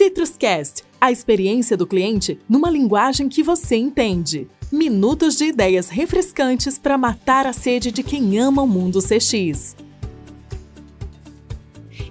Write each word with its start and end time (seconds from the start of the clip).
Citruscast, 0.00 0.82
a 0.98 1.12
experiência 1.12 1.76
do 1.76 1.86
cliente 1.86 2.40
numa 2.48 2.70
linguagem 2.70 3.28
que 3.28 3.42
você 3.42 3.76
entende. 3.76 4.48
Minutos 4.72 5.36
de 5.36 5.44
ideias 5.44 5.90
refrescantes 5.90 6.78
para 6.78 6.96
matar 6.96 7.46
a 7.46 7.52
sede 7.52 7.92
de 7.92 8.02
quem 8.02 8.38
ama 8.38 8.62
o 8.62 8.66
mundo 8.66 9.00
CX. 9.02 9.76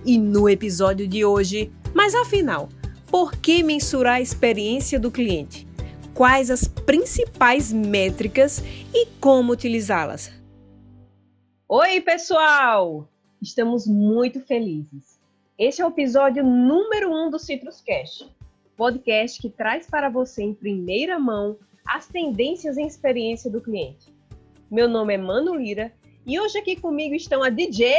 E 0.06 0.20
no 0.20 0.48
episódio 0.48 1.08
de 1.08 1.26
hoje, 1.26 1.72
mas 1.92 2.14
afinal, 2.14 2.70
por 3.08 3.36
que 3.36 3.64
mensurar 3.64 4.18
a 4.18 4.22
experiência 4.22 5.00
do 5.00 5.10
cliente? 5.10 5.68
Quais 6.14 6.52
as 6.52 6.68
principais 6.68 7.74
métricas 7.74 8.64
e 8.94 9.08
como 9.20 9.52
utilizá-las? 9.52 10.32
Oi, 11.68 12.02
pessoal! 12.02 13.10
Estamos 13.42 13.88
muito 13.88 14.40
felizes 14.42 15.19
este 15.60 15.82
é 15.82 15.86
o 15.86 15.90
episódio 15.90 16.42
número 16.42 17.12
1 17.12 17.28
um 17.28 17.30
do 17.30 17.38
Citrus 17.38 17.84
Cash, 17.86 18.26
podcast 18.78 19.42
que 19.42 19.50
traz 19.50 19.88
para 19.88 20.08
você 20.08 20.42
em 20.42 20.54
primeira 20.54 21.20
mão 21.20 21.60
as 21.86 22.08
tendências 22.08 22.78
em 22.78 22.88
experiência 22.88 23.52
do 23.52 23.60
cliente. 23.60 24.16
Meu 24.72 24.88
nome 24.88 25.16
é 25.16 25.18
Mano 25.18 25.54
Lira 25.54 25.92
e 26.26 26.40
hoje 26.40 26.58
aqui 26.58 26.78
comigo 26.78 27.14
estão 27.14 27.44
a 27.44 27.50
DJ 27.50 27.90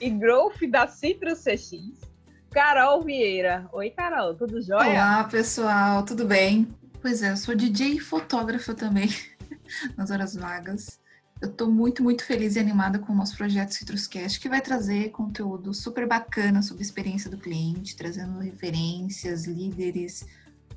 e 0.00 0.10
growth 0.10 0.68
da 0.68 0.88
Citrus 0.88 1.44
CX, 1.44 2.10
Carol 2.50 3.02
Vieira. 3.02 3.68
Oi, 3.72 3.90
Carol, 3.90 4.34
tudo 4.34 4.60
jóia? 4.60 4.90
Olá, 4.90 5.24
pessoal, 5.30 6.04
tudo 6.04 6.24
bem? 6.24 6.66
Pois 7.00 7.22
é, 7.22 7.30
eu 7.30 7.36
sou 7.36 7.54
DJ 7.54 7.92
e 7.92 8.00
fotógrafa 8.00 8.74
também, 8.74 9.08
nas 9.96 10.10
horas 10.10 10.34
vagas. 10.34 11.00
Eu 11.42 11.48
estou 11.48 11.68
muito, 11.68 12.04
muito 12.04 12.24
feliz 12.24 12.54
e 12.54 12.60
animada 12.60 13.00
com 13.00 13.12
o 13.12 13.16
nosso 13.16 13.36
projeto 13.36 13.72
Citruscast, 13.72 14.38
que 14.38 14.48
vai 14.48 14.60
trazer 14.60 15.10
conteúdo 15.10 15.74
super 15.74 16.06
bacana 16.06 16.62
sobre 16.62 16.84
a 16.84 16.86
experiência 16.86 17.28
do 17.28 17.36
cliente, 17.36 17.96
trazendo 17.96 18.38
referências, 18.38 19.44
líderes, 19.44 20.24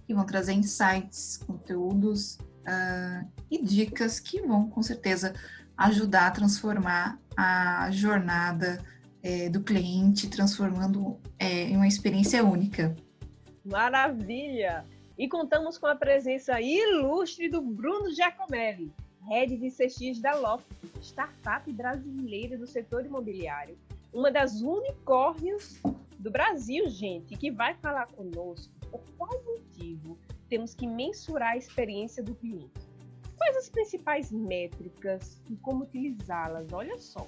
que 0.08 0.14
vão 0.16 0.26
trazer 0.26 0.54
insights, 0.54 1.38
conteúdos 1.46 2.40
uh, 2.66 3.30
e 3.52 3.64
dicas 3.64 4.20
que 4.20 4.42
vão, 4.42 4.68
com 4.68 4.82
certeza, 4.82 5.36
ajudar 5.78 6.26
a 6.26 6.32
transformar 6.32 7.20
a 7.38 7.92
jornada 7.92 8.84
é, 9.22 9.48
do 9.50 9.62
cliente, 9.62 10.28
transformando 10.32 11.20
é, 11.38 11.66
em 11.66 11.76
uma 11.76 11.88
experiência 11.88 12.44
única. 12.44 12.96
Maravilha! 13.64 14.84
E 15.16 15.30
contamos 15.30 15.78
com 15.78 15.86
a 15.86 15.96
presença 15.96 16.60
ilustre 16.60 17.50
do 17.50 17.62
Bruno 17.62 18.12
Giacomelli 18.12 18.92
Head 19.28 19.58
de 19.58 19.72
CX 19.72 20.20
da 20.20 20.36
Loft, 20.36 20.66
startup 21.02 21.72
brasileira 21.72 22.58
do 22.58 22.68
setor 22.68 23.06
imobiliário, 23.06 23.78
uma 24.14 24.32
das 24.32 24.62
unicórnios 24.62 25.82
do 26.20 26.32
Brasil, 26.32 26.90
gente, 26.90 27.36
que 27.36 27.52
vai 27.52 27.74
falar 27.76 28.08
conosco 28.08 28.74
por 28.90 29.02
qual 29.18 29.44
motivo 29.44 30.18
temos 30.48 30.74
que 30.74 30.88
mensurar 30.88 31.54
a 31.54 31.58
experiência 31.58 32.24
do 32.24 32.36
cliente. 32.36 32.72
Quais 33.38 33.58
as 33.58 33.70
principais 33.70 34.32
métricas 34.32 35.42
e 35.50 35.56
como 35.58 35.84
utilizá-las? 35.84 36.72
Olha 36.72 36.98
só. 36.98 37.28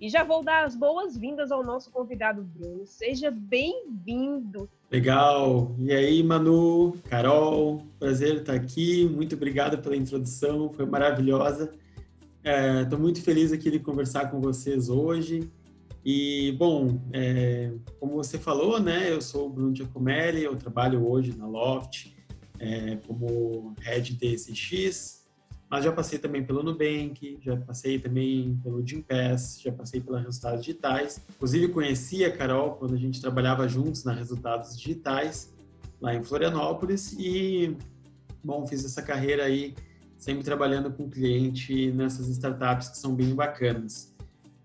E 0.00 0.08
já 0.08 0.24
vou 0.24 0.42
dar 0.42 0.64
as 0.64 0.74
boas-vindas 0.74 1.50
ao 1.50 1.62
nosso 1.62 1.90
convidado 1.90 2.42
Bruno. 2.42 2.86
Seja 2.86 3.30
bem-vindo. 3.30 4.68
Legal. 4.96 5.76
E 5.78 5.92
aí, 5.92 6.22
Manu, 6.22 6.96
Carol, 7.10 7.82
prazer 7.98 8.36
estar 8.36 8.54
aqui. 8.54 9.04
Muito 9.04 9.34
obrigado 9.34 9.76
pela 9.76 9.94
introdução, 9.94 10.72
foi 10.72 10.86
maravilhosa. 10.86 11.70
Estou 12.82 12.98
é, 12.98 13.02
muito 13.02 13.20
feliz 13.20 13.52
aqui 13.52 13.70
de 13.70 13.78
conversar 13.78 14.30
com 14.30 14.40
vocês 14.40 14.88
hoje. 14.88 15.50
E, 16.02 16.52
bom, 16.52 16.98
é, 17.12 17.72
como 18.00 18.14
você 18.14 18.38
falou, 18.38 18.80
né, 18.80 19.12
eu 19.12 19.20
sou 19.20 19.48
o 19.48 19.50
Bruno 19.50 19.76
Giacomelli, 19.76 20.44
eu 20.44 20.56
trabalho 20.56 21.06
hoje 21.06 21.36
na 21.36 21.46
Loft 21.46 22.14
é, 22.58 22.96
como 23.06 23.74
Head 23.82 24.14
DSX, 24.14 25.25
mas 25.68 25.84
já 25.84 25.92
passei 25.92 26.18
também 26.18 26.44
pelo 26.44 26.62
Nubank, 26.62 27.38
já 27.40 27.56
passei 27.56 27.98
também 27.98 28.58
pelo 28.62 28.86
Gimpass, 28.86 29.60
já 29.60 29.72
passei 29.72 30.00
pela 30.00 30.20
Resultados 30.20 30.64
Digitais. 30.64 31.20
Inclusive 31.28 31.68
conheci 31.68 32.24
a 32.24 32.34
Carol 32.34 32.74
quando 32.76 32.94
a 32.94 32.98
gente 32.98 33.20
trabalhava 33.20 33.68
juntos 33.68 34.04
na 34.04 34.12
Resultados 34.12 34.78
Digitais, 34.78 35.52
lá 36.00 36.14
em 36.14 36.22
Florianópolis, 36.22 37.14
e, 37.18 37.76
bom, 38.44 38.66
fiz 38.66 38.84
essa 38.84 39.02
carreira 39.02 39.44
aí 39.44 39.74
sempre 40.16 40.44
trabalhando 40.44 40.90
com 40.92 41.10
cliente 41.10 41.90
nessas 41.92 42.28
startups 42.28 42.88
que 42.88 42.98
são 42.98 43.14
bem 43.14 43.34
bacanas. 43.34 44.14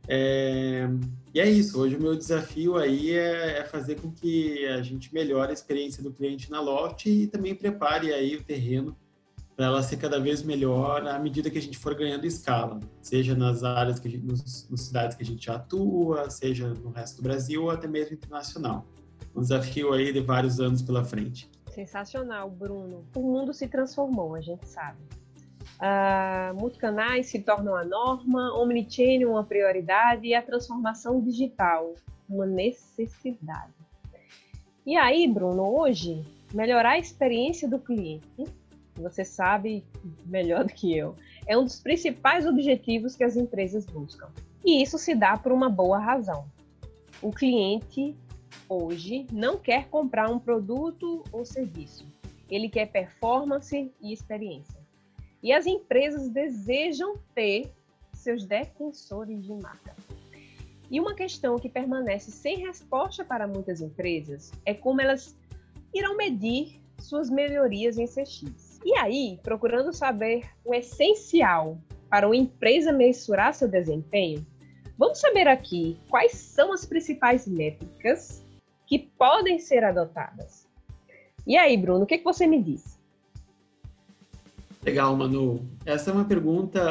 É, 0.07 0.87
e 1.33 1.39
é 1.39 1.49
isso, 1.49 1.79
hoje 1.79 1.95
o 1.95 2.01
meu 2.01 2.15
desafio 2.15 2.77
aí 2.77 3.11
é, 3.11 3.59
é, 3.59 3.65
fazer 3.65 3.99
com 3.99 4.11
que 4.11 4.65
a 4.67 4.81
gente 4.81 5.13
melhore 5.13 5.51
a 5.51 5.53
experiência 5.53 6.03
do 6.03 6.11
cliente 6.11 6.49
na 6.49 6.59
Loft 6.59 7.05
e 7.05 7.27
também 7.27 7.55
prepare 7.55 8.11
aí 8.11 8.35
o 8.35 8.43
terreno 8.43 8.95
para 9.61 9.67
ela 9.67 9.83
ser 9.83 9.97
cada 9.97 10.19
vez 10.19 10.41
melhor 10.41 11.07
à 11.07 11.19
medida 11.19 11.47
que 11.47 11.57
a 11.59 11.61
gente 11.61 11.77
for 11.77 11.93
ganhando 11.93 12.25
escala, 12.25 12.79
seja 12.99 13.35
nas 13.35 13.63
áreas 13.63 13.99
que 13.99 14.09
gente, 14.09 14.25
nos, 14.25 14.67
nas 14.67 14.81
cidades 14.81 15.15
que 15.15 15.21
a 15.21 15.25
gente 15.25 15.51
atua, 15.51 16.31
seja 16.31 16.69
no 16.69 16.89
resto 16.89 17.17
do 17.17 17.21
Brasil 17.21 17.65
ou 17.65 17.69
até 17.69 17.87
mesmo 17.87 18.15
internacional. 18.15 18.87
Um 19.35 19.41
desafio 19.41 19.93
aí 19.93 20.11
de 20.11 20.19
vários 20.19 20.59
anos 20.59 20.81
pela 20.81 21.03
frente. 21.03 21.47
Sensacional, 21.69 22.49
Bruno. 22.49 23.05
O 23.15 23.21
mundo 23.21 23.53
se 23.53 23.67
transformou, 23.67 24.33
a 24.33 24.41
gente 24.41 24.67
sabe. 24.67 24.97
Uh, 25.77 26.59
multicanais 26.59 27.27
se 27.27 27.37
tornam 27.37 27.75
a 27.75 27.85
norma, 27.85 28.59
omnichannel 28.59 29.29
uma 29.29 29.43
prioridade 29.43 30.25
e 30.25 30.33
a 30.33 30.41
transformação 30.41 31.21
digital 31.21 31.93
uma 32.27 32.47
necessidade. 32.47 33.73
E 34.87 34.97
aí, 34.97 35.27
Bruno, 35.27 35.79
hoje, 35.79 36.25
melhorar 36.51 36.93
a 36.93 36.97
experiência 36.97 37.69
do 37.69 37.77
cliente 37.77 38.25
você 38.95 39.23
sabe 39.23 39.83
melhor 40.25 40.65
do 40.65 40.73
que 40.73 40.95
eu, 40.95 41.15
é 41.47 41.57
um 41.57 41.63
dos 41.63 41.79
principais 41.79 42.45
objetivos 42.45 43.15
que 43.15 43.23
as 43.23 43.35
empresas 43.35 43.85
buscam. 43.85 44.29
E 44.63 44.81
isso 44.81 44.97
se 44.97 45.15
dá 45.15 45.37
por 45.37 45.51
uma 45.51 45.69
boa 45.69 45.97
razão. 45.97 46.45
O 47.21 47.31
cliente 47.31 48.15
hoje 48.67 49.25
não 49.31 49.57
quer 49.57 49.87
comprar 49.87 50.29
um 50.29 50.39
produto 50.39 51.23
ou 51.31 51.45
serviço. 51.45 52.05
Ele 52.49 52.69
quer 52.69 52.87
performance 52.87 53.91
e 54.01 54.13
experiência. 54.13 54.79
E 55.41 55.51
as 55.51 55.65
empresas 55.65 56.29
desejam 56.29 57.15
ter 57.33 57.71
seus 58.13 58.45
defensores 58.45 59.43
de 59.43 59.53
marca. 59.53 59.95
E 60.89 60.99
uma 60.99 61.15
questão 61.15 61.57
que 61.57 61.69
permanece 61.69 62.31
sem 62.31 62.57
resposta 62.57 63.23
para 63.23 63.47
muitas 63.47 63.81
empresas 63.81 64.51
é 64.65 64.73
como 64.73 65.01
elas 65.01 65.35
irão 65.93 66.15
medir 66.15 66.79
suas 66.99 67.29
melhorias 67.29 67.97
em 67.97 68.05
CX. 68.05 68.70
E 68.83 68.95
aí, 68.97 69.39
procurando 69.43 69.93
saber 69.93 70.49
o 70.65 70.73
essencial 70.73 71.77
para 72.09 72.27
uma 72.27 72.35
empresa 72.35 72.91
mensurar 72.91 73.53
seu 73.53 73.67
desempenho, 73.67 74.45
vamos 74.97 75.19
saber 75.19 75.47
aqui 75.47 75.97
quais 76.09 76.33
são 76.33 76.73
as 76.73 76.85
principais 76.85 77.47
métricas 77.47 78.43
que 78.87 78.99
podem 78.99 79.59
ser 79.59 79.83
adotadas. 79.83 80.67
E 81.45 81.57
aí, 81.57 81.77
Bruno, 81.77 82.03
o 82.03 82.07
que, 82.07 82.17
que 82.17 82.23
você 82.23 82.45
me 82.45 82.61
diz? 82.61 82.99
Legal, 84.83 85.15
Manu. 85.15 85.65
Essa 85.85 86.09
é 86.09 86.13
uma 86.13 86.25
pergunta 86.25 86.81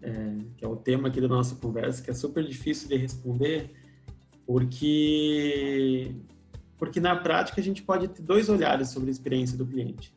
é, 0.00 0.12
que 0.56 0.64
é 0.64 0.68
o 0.68 0.76
tema 0.76 1.08
aqui 1.08 1.20
da 1.20 1.28
nossa 1.28 1.56
conversa, 1.56 2.02
que 2.02 2.10
é 2.10 2.14
super 2.14 2.44
difícil 2.44 2.88
de 2.88 2.96
responder, 2.96 3.70
porque 4.46 6.14
porque 6.78 7.00
na 7.00 7.16
prática 7.16 7.60
a 7.60 7.64
gente 7.64 7.82
pode 7.82 8.06
ter 8.06 8.22
dois 8.22 8.48
olhares 8.48 8.90
sobre 8.90 9.08
a 9.08 9.12
experiência 9.12 9.58
do 9.58 9.66
cliente. 9.66 10.14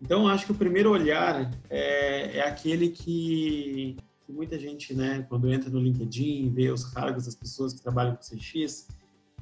Então, 0.00 0.28
acho 0.28 0.46
que 0.46 0.52
o 0.52 0.54
primeiro 0.54 0.90
olhar 0.90 1.50
é, 1.70 2.38
é 2.38 2.40
aquele 2.46 2.90
que, 2.90 3.96
que, 4.24 4.32
muita 4.32 4.58
gente, 4.58 4.94
né, 4.94 5.24
quando 5.28 5.50
entra 5.50 5.70
no 5.70 5.80
LinkedIn, 5.80 6.50
vê 6.50 6.70
os 6.70 6.84
cargos 6.84 7.24
das 7.24 7.34
pessoas 7.34 7.72
que 7.72 7.80
trabalham 7.80 8.14
com 8.14 8.22
CX, 8.22 8.88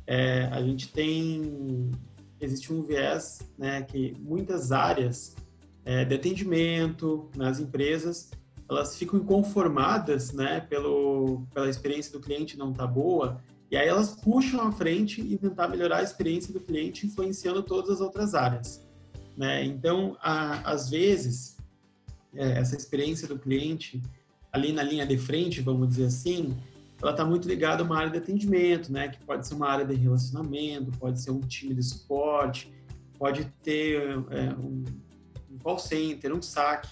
é, 0.06 0.44
a 0.52 0.62
gente 0.62 0.88
tem, 0.92 1.90
existe 2.40 2.72
um 2.72 2.82
viés, 2.82 3.40
né, 3.58 3.82
que 3.82 4.14
muitas 4.20 4.70
áreas 4.70 5.34
é, 5.84 6.04
de 6.04 6.14
atendimento 6.14 7.28
nas 7.36 7.58
empresas, 7.58 8.30
elas 8.68 8.96
ficam 8.96 9.18
inconformadas, 9.18 10.32
né, 10.32 10.60
pelo, 10.60 11.46
pela 11.52 11.68
experiência 11.68 12.12
do 12.12 12.20
cliente 12.20 12.56
não 12.56 12.72
tá 12.72 12.86
boa, 12.86 13.42
e 13.70 13.76
aí 13.76 13.88
elas 13.88 14.14
puxam 14.14 14.60
à 14.60 14.72
frente 14.72 15.20
e 15.20 15.36
tentar 15.36 15.68
melhorar 15.68 15.98
a 15.98 16.02
experiência 16.02 16.52
do 16.52 16.60
cliente, 16.60 17.06
influenciando 17.06 17.62
todas 17.62 17.90
as 17.90 18.00
outras 18.00 18.34
áreas. 18.34 18.83
Né? 19.36 19.64
Então, 19.64 20.16
a, 20.20 20.70
às 20.70 20.90
vezes, 20.90 21.56
é, 22.34 22.58
essa 22.58 22.76
experiência 22.76 23.26
do 23.26 23.38
cliente 23.38 24.00
ali 24.52 24.72
na 24.72 24.82
linha 24.82 25.04
de 25.04 25.18
frente, 25.18 25.60
vamos 25.60 25.88
dizer 25.88 26.06
assim, 26.06 26.56
ela 27.02 27.10
está 27.10 27.24
muito 27.24 27.48
ligada 27.48 27.82
a 27.82 27.84
uma 27.84 27.98
área 27.98 28.10
de 28.10 28.18
atendimento, 28.18 28.92
né? 28.92 29.08
Que 29.08 29.18
pode 29.24 29.46
ser 29.46 29.54
uma 29.54 29.68
área 29.68 29.84
de 29.84 29.94
relacionamento, 29.94 30.96
pode 30.98 31.20
ser 31.20 31.32
um 31.32 31.40
time 31.40 31.74
de 31.74 31.82
suporte, 31.82 32.72
pode 33.18 33.44
ter 33.62 34.00
é, 34.30 34.54
um, 34.54 34.84
um 35.50 35.58
call 35.58 35.78
center, 35.78 36.32
um 36.32 36.40
saque. 36.40 36.88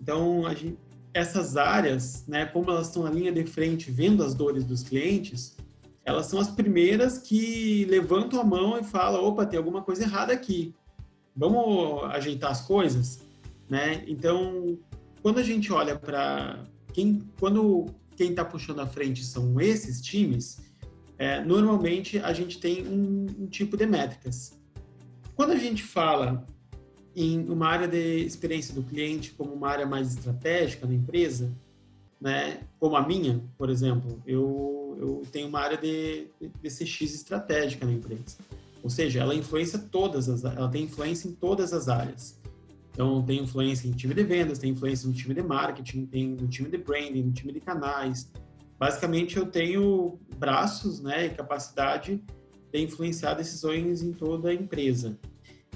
Então, 0.00 0.42
gente, 0.54 0.78
essas 1.14 1.56
áreas, 1.56 2.26
né? 2.26 2.44
Como 2.46 2.70
elas 2.70 2.88
estão 2.88 3.04
na 3.04 3.10
linha 3.10 3.32
de 3.32 3.44
frente, 3.44 3.90
vendo 3.90 4.24
as 4.24 4.34
dores 4.34 4.64
dos 4.64 4.82
clientes, 4.82 5.56
elas 6.04 6.26
são 6.26 6.40
as 6.40 6.50
primeiras 6.50 7.18
que 7.18 7.84
levantam 7.84 8.40
a 8.40 8.44
mão 8.44 8.78
e 8.78 8.82
falam, 8.84 9.24
opa, 9.24 9.46
tem 9.46 9.58
alguma 9.58 9.80
coisa 9.80 10.02
errada 10.02 10.32
aqui. 10.32 10.74
Vamos 11.40 12.04
ajeitar 12.12 12.50
as 12.50 12.60
coisas, 12.60 13.22
né? 13.66 14.04
Então, 14.06 14.78
quando 15.22 15.38
a 15.38 15.42
gente 15.42 15.72
olha 15.72 15.98
para 15.98 16.62
quem, 16.92 17.26
quando 17.38 17.86
quem 18.14 18.28
está 18.28 18.44
puxando 18.44 18.80
a 18.80 18.86
frente 18.86 19.24
são 19.24 19.58
esses 19.58 20.02
times, 20.02 20.60
é, 21.16 21.42
normalmente 21.42 22.18
a 22.18 22.34
gente 22.34 22.60
tem 22.60 22.86
um, 22.86 23.26
um 23.38 23.46
tipo 23.46 23.74
de 23.74 23.86
métricas. 23.86 24.60
Quando 25.34 25.52
a 25.52 25.56
gente 25.56 25.82
fala 25.82 26.46
em 27.16 27.48
uma 27.48 27.68
área 27.68 27.88
de 27.88 28.18
experiência 28.18 28.74
do 28.74 28.82
cliente 28.82 29.30
como 29.30 29.54
uma 29.54 29.70
área 29.70 29.86
mais 29.86 30.14
estratégica 30.14 30.86
na 30.86 30.92
empresa, 30.92 31.50
né, 32.20 32.60
como 32.78 32.96
a 32.96 33.06
minha, 33.08 33.42
por 33.56 33.70
exemplo, 33.70 34.22
eu, 34.26 34.98
eu 35.00 35.22
tenho 35.32 35.48
uma 35.48 35.60
área 35.60 35.78
de, 35.78 36.26
de 36.38 36.68
CX 36.68 37.14
estratégica 37.14 37.86
na 37.86 37.92
empresa. 37.92 38.36
Ou 38.82 38.90
seja, 38.90 39.20
ela 39.20 39.34
influencia 39.34 39.78
todas 39.78 40.28
as, 40.28 40.44
ela 40.44 40.68
tem 40.68 40.84
influência 40.84 41.28
em 41.28 41.32
todas 41.32 41.72
as 41.72 41.88
áreas. 41.88 42.40
Então, 42.92 43.22
tem 43.22 43.40
influência 43.40 43.88
em 43.88 43.92
time 43.92 44.14
de 44.14 44.22
vendas, 44.24 44.58
tem 44.58 44.72
influência 44.72 45.08
no 45.08 45.14
time 45.14 45.34
de 45.34 45.42
marketing, 45.42 46.06
tem 46.06 46.28
no 46.30 46.48
time 46.48 46.68
de 46.68 46.78
branding, 46.78 47.22
no 47.22 47.32
time 47.32 47.52
de 47.52 47.60
canais. 47.60 48.30
Basicamente, 48.78 49.36
eu 49.36 49.46
tenho 49.46 50.18
braços 50.36 51.00
né, 51.00 51.26
e 51.26 51.30
capacidade 51.30 52.22
de 52.72 52.80
influenciar 52.80 53.34
decisões 53.34 54.02
em 54.02 54.12
toda 54.12 54.50
a 54.50 54.54
empresa. 54.54 55.18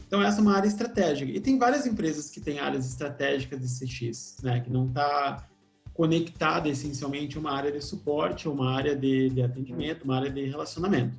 Então, 0.07 0.23
essa 0.23 0.39
é 0.39 0.43
uma 0.43 0.55
área 0.55 0.69
estratégica. 0.69 1.31
E 1.31 1.41
tem 1.41 1.59
várias 1.59 1.87
empresas 1.87 2.31
que 2.31 2.41
têm 2.41 2.59
áreas 2.59 2.87
estratégicas 2.87 3.61
de 3.61 3.67
CX, 3.67 4.37
né, 4.43 4.61
que 4.61 4.71
não 4.71 4.87
está 4.87 5.49
conectada 5.93 6.69
essencialmente 6.69 7.37
a 7.37 7.41
uma 7.41 7.53
área 7.53 7.71
de 7.71 7.81
suporte, 7.81 8.49
uma 8.49 8.71
área 8.73 8.97
de, 8.97 9.31
de 9.31 9.43
atendimento, 9.43 10.05
uma 10.05 10.17
área 10.17 10.31
de 10.31 10.45
relacionamento. 10.45 11.17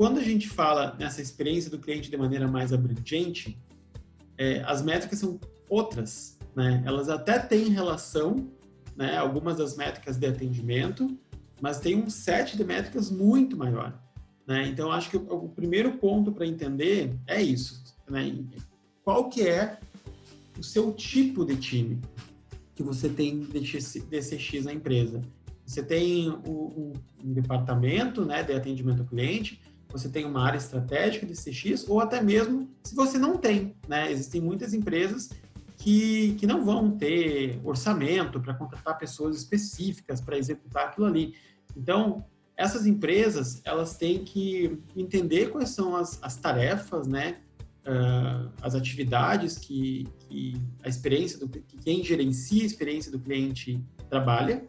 Quando 0.00 0.18
a 0.18 0.22
gente 0.22 0.48
fala 0.48 0.96
nessa 0.98 1.20
experiência 1.20 1.70
do 1.70 1.78
cliente 1.78 2.10
de 2.10 2.16
maneira 2.16 2.48
mais 2.48 2.72
abrangente, 2.72 3.62
é, 4.38 4.62
as 4.62 4.80
métricas 4.80 5.18
são 5.18 5.38
outras, 5.68 6.38
né? 6.56 6.82
Elas 6.86 7.10
até 7.10 7.38
têm 7.38 7.68
relação, 7.68 8.50
né? 8.96 9.18
Algumas 9.18 9.58
das 9.58 9.76
métricas 9.76 10.16
de 10.16 10.26
atendimento, 10.26 11.18
mas 11.60 11.80
tem 11.80 12.02
um 12.02 12.08
set 12.08 12.56
de 12.56 12.64
métricas 12.64 13.10
muito 13.10 13.58
maior, 13.58 14.02
né? 14.46 14.66
Então, 14.68 14.90
acho 14.90 15.10
que 15.10 15.18
o, 15.18 15.34
o 15.34 15.50
primeiro 15.50 15.92
ponto 15.98 16.32
para 16.32 16.46
entender 16.46 17.14
é 17.26 17.42
isso, 17.42 17.84
né? 18.08 18.42
Qual 19.04 19.28
que 19.28 19.46
é 19.46 19.78
o 20.58 20.62
seu 20.62 20.94
tipo 20.94 21.44
de 21.44 21.56
time? 21.56 22.00
que 22.74 22.82
você 22.82 23.10
tem 23.10 23.40
DCX 24.08 24.64
na 24.64 24.72
empresa. 24.72 25.20
Você 25.66 25.82
tem 25.82 26.30
um, 26.30 26.94
um 27.22 27.32
departamento 27.34 28.24
né, 28.24 28.42
de 28.42 28.54
atendimento 28.54 29.00
ao 29.00 29.06
cliente, 29.06 29.60
você 29.90 30.08
tem 30.08 30.24
uma 30.24 30.42
área 30.44 30.58
estratégica 30.58 31.26
de 31.26 31.34
CX, 31.34 31.88
ou 31.88 32.00
até 32.00 32.22
mesmo 32.22 32.68
se 32.84 32.94
você 32.94 33.18
não 33.18 33.36
tem. 33.36 33.74
Né? 33.88 34.10
Existem 34.10 34.40
muitas 34.40 34.72
empresas 34.74 35.30
que, 35.76 36.34
que 36.34 36.46
não 36.46 36.64
vão 36.64 36.90
ter 36.90 37.60
orçamento 37.64 38.40
para 38.40 38.54
contratar 38.54 38.98
pessoas 38.98 39.36
específicas 39.36 40.20
para 40.20 40.36
executar 40.36 40.88
aquilo 40.88 41.06
ali. 41.06 41.34
Então, 41.76 42.24
essas 42.56 42.86
empresas, 42.86 43.62
elas 43.64 43.96
têm 43.96 44.22
que 44.22 44.78
entender 44.94 45.50
quais 45.50 45.70
são 45.70 45.96
as, 45.96 46.18
as 46.22 46.36
tarefas, 46.36 47.06
né? 47.06 47.38
uh, 47.86 48.50
as 48.62 48.74
atividades 48.74 49.58
que, 49.58 50.06
que, 50.28 50.54
a 50.82 50.88
experiência 50.88 51.38
do 51.38 51.48
que 51.48 51.76
quem 51.78 52.04
gerencia 52.04 52.62
a 52.62 52.66
experiência 52.66 53.10
do 53.10 53.18
cliente 53.18 53.82
trabalha, 54.08 54.64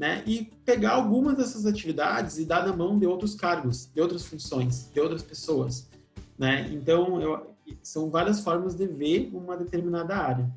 né? 0.00 0.22
E 0.26 0.50
pegar 0.64 0.92
algumas 0.92 1.36
dessas 1.36 1.66
atividades 1.66 2.38
e 2.38 2.46
dar 2.46 2.66
na 2.66 2.74
mão 2.74 2.98
de 2.98 3.06
outros 3.06 3.34
cargos, 3.34 3.90
de 3.94 4.00
outras 4.00 4.24
funções, 4.24 4.90
de 4.94 4.98
outras 4.98 5.22
pessoas, 5.22 5.90
né? 6.38 6.70
Então, 6.72 7.20
eu, 7.20 7.54
são 7.82 8.08
várias 8.08 8.40
formas 8.40 8.74
de 8.74 8.86
ver 8.86 9.28
uma 9.30 9.58
determinada 9.58 10.16
área. 10.16 10.50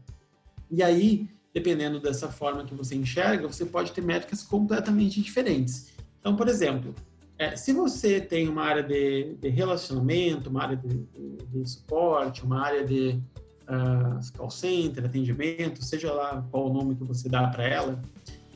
E 0.71 0.81
aí, 0.81 1.27
dependendo 1.53 1.99
dessa 1.99 2.29
forma 2.29 2.63
que 2.63 2.73
você 2.73 2.95
enxerga, 2.95 3.45
você 3.45 3.65
pode 3.65 3.91
ter 3.91 3.99
métricas 3.99 4.43
completamente 4.43 5.21
diferentes. 5.21 5.91
Então, 6.21 6.37
por 6.37 6.47
exemplo, 6.47 6.95
é, 7.37 7.53
se 7.57 7.73
você 7.73 8.21
tem 8.21 8.47
uma 8.47 8.63
área 8.63 8.81
de, 8.81 9.35
de 9.41 9.49
relacionamento, 9.49 10.49
uma 10.49 10.63
área 10.63 10.77
de, 10.77 10.87
de, 10.87 11.35
de, 11.47 11.69
suporte, 11.69 12.45
uma 12.45 12.61
área 12.61 12.85
de 12.85 13.19
uh, 13.63 14.37
call 14.37 14.49
center, 14.49 15.03
atendimento, 15.03 15.83
seja 15.83 16.13
lá 16.13 16.47
qual 16.49 16.69
o 16.69 16.73
nome 16.73 16.95
que 16.95 17.03
você 17.03 17.27
dá 17.27 17.45
para 17.47 17.67
ela, 17.67 18.01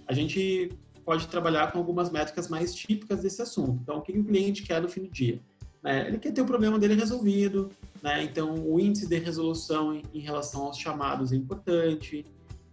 a 0.07 0.13
gente 0.13 0.69
pode 1.06 1.27
trabalhar 1.27 1.71
com 1.71 1.77
algumas 1.77 2.09
métricas 2.12 2.50
mais 2.50 2.74
típicas 2.74 3.21
desse 3.21 3.42
assunto. 3.42 3.80
Então, 3.81 3.98
o 3.98 4.01
que 4.01 4.18
o 4.18 4.24
cliente 4.24 4.63
quer 4.63 4.81
no 4.81 4.89
fim 4.89 5.04
do 5.04 5.09
dia? 5.09 5.39
É, 5.83 6.07
ele 6.07 6.18
quer 6.18 6.31
ter 6.33 6.42
o 6.42 6.45
problema 6.45 6.77
dele 6.77 6.95
resolvido, 6.95 7.69
né? 8.01 8.24
então 8.24 8.56
o 8.56 8.80
índice 8.80 9.07
de 9.07 9.18
resolução 9.18 9.94
em, 9.94 10.04
em 10.13 10.19
relação 10.19 10.63
aos 10.63 10.77
chamados 10.77 11.31
é 11.31 11.36
importante. 11.36 12.25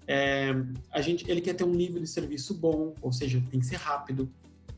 É, 0.06 0.52
a 0.90 1.00
gente, 1.00 1.30
ele 1.30 1.40
quer 1.40 1.54
ter 1.54 1.64
um 1.64 1.70
nível 1.70 2.00
de 2.00 2.08
serviço 2.08 2.54
bom, 2.54 2.94
ou 3.00 3.12
seja, 3.12 3.42
tem 3.50 3.60
que 3.60 3.66
ser 3.66 3.76
rápido. 3.76 4.28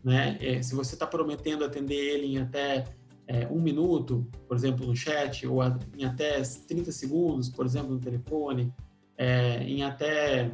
Né? 0.05 0.37
É, 0.41 0.63
se 0.63 0.75
você 0.75 0.95
está 0.95 1.07
prometendo 1.07 1.65
atender 1.65 1.95
ele 1.95 2.27
em 2.27 2.39
até 2.39 2.85
é, 3.27 3.47
um 3.49 3.61
minuto, 3.61 4.27
por 4.47 4.57
exemplo, 4.57 4.87
no 4.87 4.95
chat, 4.95 5.47
ou 5.47 5.63
a, 5.63 5.79
em 5.97 6.05
até 6.05 6.41
30 6.43 6.93
segundos, 6.93 7.49
por 7.49 7.67
exemplo, 7.67 7.93
no 7.93 7.99
telefone, 7.99 8.73
é, 9.17 9.63
em 9.63 9.83
até 9.83 10.53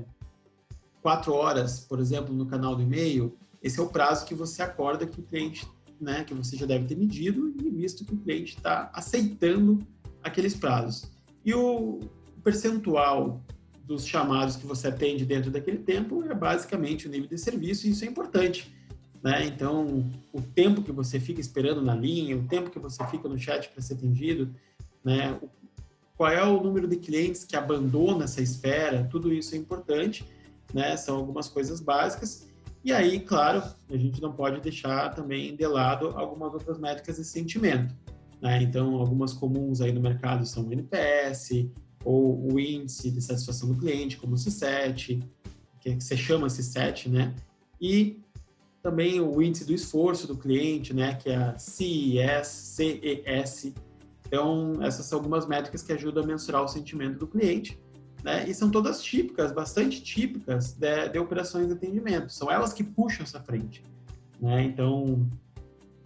quatro 1.02 1.34
horas, 1.34 1.80
por 1.80 2.00
exemplo, 2.00 2.34
no 2.34 2.46
canal 2.46 2.74
do 2.74 2.82
e-mail, 2.82 3.36
esse 3.62 3.78
é 3.78 3.82
o 3.82 3.88
prazo 3.88 4.24
que 4.24 4.34
você 4.34 4.62
acorda 4.62 5.06
que 5.06 5.20
o 5.20 5.22
cliente, 5.22 5.66
né, 6.00 6.24
que 6.24 6.32
você 6.32 6.56
já 6.56 6.64
deve 6.64 6.86
ter 6.86 6.96
medido 6.96 7.54
e 7.60 7.68
visto 7.68 8.04
que 8.04 8.14
o 8.14 8.18
cliente 8.18 8.56
está 8.56 8.90
aceitando 8.94 9.86
aqueles 10.22 10.54
prazos. 10.54 11.10
E 11.44 11.52
o 11.52 12.00
percentual 12.42 13.42
dos 13.84 14.06
chamados 14.06 14.56
que 14.56 14.66
você 14.66 14.88
atende 14.88 15.24
dentro 15.24 15.50
daquele 15.50 15.78
tempo 15.78 16.24
é 16.24 16.34
basicamente 16.34 17.06
o 17.06 17.10
nível 17.10 17.28
de 17.28 17.36
serviço, 17.36 17.86
e 17.86 17.90
isso 17.90 18.04
é 18.04 18.08
importante 18.08 18.72
né? 19.22 19.46
Então, 19.46 20.10
o 20.32 20.42
tempo 20.42 20.82
que 20.82 20.90
você 20.90 21.20
fica 21.20 21.40
esperando 21.40 21.80
na 21.80 21.94
linha, 21.94 22.36
o 22.36 22.42
tempo 22.42 22.70
que 22.70 22.78
você 22.78 23.06
fica 23.06 23.28
no 23.28 23.38
chat 23.38 23.68
para 23.68 23.80
ser 23.80 23.94
atendido, 23.94 24.52
né? 25.04 25.38
Qual 26.16 26.28
é 26.28 26.44
o 26.44 26.62
número 26.62 26.88
de 26.88 26.96
clientes 26.96 27.44
que 27.44 27.56
abandona 27.56 28.24
essa 28.24 28.42
espera? 28.42 29.06
Tudo 29.10 29.32
isso 29.32 29.54
é 29.54 29.58
importante, 29.58 30.24
né? 30.72 30.96
São 30.96 31.16
algumas 31.16 31.48
coisas 31.48 31.80
básicas. 31.80 32.48
E 32.84 32.92
aí, 32.92 33.20
claro, 33.20 33.62
a 33.88 33.96
gente 33.96 34.20
não 34.20 34.32
pode 34.32 34.60
deixar 34.60 35.14
também 35.14 35.54
de 35.54 35.66
lado 35.66 36.08
algumas 36.16 36.52
outras 36.52 36.78
métricas 36.78 37.16
de 37.16 37.24
sentimento. 37.24 37.94
Né? 38.40 38.62
Então, 38.62 38.96
algumas 38.96 39.32
comuns 39.32 39.80
aí 39.80 39.92
no 39.92 40.00
mercado 40.00 40.44
são 40.44 40.66
o 40.66 40.72
NPS, 40.72 41.68
ou 42.04 42.52
o 42.52 42.58
índice 42.58 43.10
de 43.10 43.20
satisfação 43.20 43.68
do 43.68 43.76
cliente, 43.76 44.16
como 44.16 44.34
o 44.34 44.36
C7, 44.36 45.22
que 45.80 46.00
você 46.00 46.16
chama 46.16 46.48
C7, 46.48 47.08
né? 47.08 47.34
E 47.80 48.20
também 48.82 49.20
o 49.20 49.40
índice 49.40 49.64
do 49.64 49.72
esforço 49.72 50.26
do 50.26 50.36
cliente, 50.36 50.92
né, 50.92 51.14
que 51.14 51.30
é 51.30 51.36
a 51.36 51.58
CES, 51.58 52.46
CES. 52.46 53.72
Então, 54.26 54.82
essas 54.82 55.06
são 55.06 55.18
algumas 55.18 55.46
métricas 55.46 55.82
que 55.82 55.92
ajudam 55.92 56.24
a 56.24 56.26
mensurar 56.26 56.64
o 56.64 56.68
sentimento 56.68 57.18
do 57.18 57.26
cliente, 57.26 57.78
né, 58.22 58.48
e 58.48 58.54
são 58.54 58.70
todas 58.70 59.02
típicas, 59.02 59.52
bastante 59.52 60.02
típicas 60.02 60.72
de, 60.74 61.08
de 61.08 61.18
operações 61.18 61.66
de 61.66 61.72
atendimento. 61.72 62.32
São 62.32 62.50
elas 62.50 62.72
que 62.72 62.84
puxam 62.84 63.24
essa 63.24 63.40
frente, 63.40 63.82
né? 64.40 64.62
Então, 64.62 65.28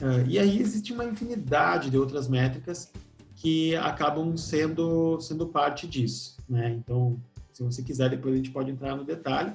uh, 0.00 0.26
e 0.26 0.38
aí 0.38 0.60
existe 0.60 0.92
uma 0.92 1.04
infinidade 1.04 1.90
de 1.90 1.98
outras 1.98 2.28
métricas 2.28 2.90
que 3.34 3.76
acabam 3.76 4.36
sendo 4.36 5.20
sendo 5.20 5.46
parte 5.46 5.86
disso, 5.86 6.38
né? 6.48 6.70
Então, 6.70 7.20
se 7.52 7.62
você 7.62 7.82
quiser, 7.82 8.10
depois 8.10 8.34
a 8.34 8.36
gente 8.36 8.50
pode 8.50 8.70
entrar 8.70 8.96
no 8.96 9.04
detalhe. 9.04 9.52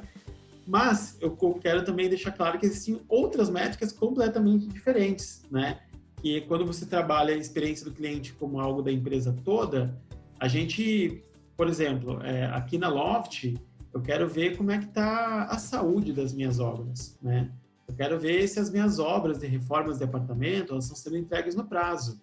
Mas 0.66 1.18
eu 1.20 1.36
quero 1.60 1.84
também 1.84 2.08
deixar 2.08 2.32
claro 2.32 2.60
que 2.60 2.66
existem 2.66 3.02
outras 3.10 3.50
métricas 3.50 3.92
completamente 3.92 4.68
diferentes, 4.68 5.44
né? 5.52 5.80
Que 6.22 6.42
quando 6.42 6.66
você 6.66 6.86
trabalha 6.86 7.34
a 7.34 7.38
experiência 7.38 7.84
do 7.84 7.92
cliente 7.92 8.34
como 8.34 8.60
algo 8.60 8.82
da 8.82 8.92
empresa 8.92 9.36
toda, 9.44 9.96
a 10.40 10.48
gente, 10.48 11.24
por 11.56 11.68
exemplo, 11.68 12.22
é, 12.24 12.46
aqui 12.48 12.78
na 12.78 12.88
Loft, 12.88 13.54
eu 13.94 14.02
quero 14.02 14.28
ver 14.28 14.58
como 14.58 14.72
é 14.72 14.78
que 14.78 14.86
está 14.86 15.46
a 15.46 15.58
saúde 15.58 16.14
das 16.14 16.34
minhas 16.34 16.60
obras, 16.60 17.18
né? 17.22 17.52
Eu 17.88 17.96
quero 17.96 18.18
ver 18.20 18.48
se 18.48 18.60
as 18.60 18.72
minhas 18.72 19.00
obras 19.00 19.40
de 19.40 19.48
reformas 19.48 19.98
de 19.98 20.06
apartamento 20.06 20.72
elas 20.72 20.86
estão 20.86 20.96
sendo 20.96 21.18
entregues 21.18 21.56
no 21.56 21.66
prazo. 21.66 22.22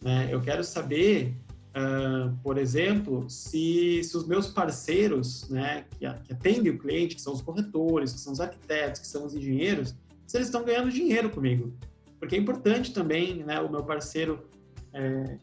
Né? 0.00 0.28
Eu 0.30 0.40
quero 0.40 0.64
saber 0.64 1.36
Uh, 1.72 2.36
por 2.42 2.58
exemplo, 2.58 3.30
se, 3.30 4.04
se 4.04 4.14
os 4.14 4.26
meus 4.26 4.48
parceiros, 4.48 5.48
né, 5.48 5.86
que, 5.92 6.00
que 6.24 6.32
atendem 6.34 6.70
o 6.70 6.78
cliente, 6.78 7.14
que 7.14 7.22
são 7.22 7.32
os 7.32 7.40
corretores, 7.40 8.12
que 8.12 8.20
são 8.20 8.34
os 8.34 8.40
arquitetos, 8.40 9.00
que 9.00 9.06
são 9.06 9.24
os 9.24 9.34
engenheiros, 9.34 9.96
se 10.26 10.36
eles 10.36 10.48
estão 10.48 10.64
ganhando 10.64 10.90
dinheiro 10.90 11.30
comigo. 11.30 11.72
Porque 12.20 12.36
é 12.36 12.38
importante 12.38 12.92
também, 12.92 13.42
né, 13.42 13.58
o 13.58 13.70
meu 13.70 13.82
parceiro 13.82 14.46
é, 14.92 15.38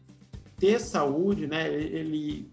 ter 0.56 0.78
saúde, 0.78 1.48
né, 1.48 1.68
ele 1.72 2.48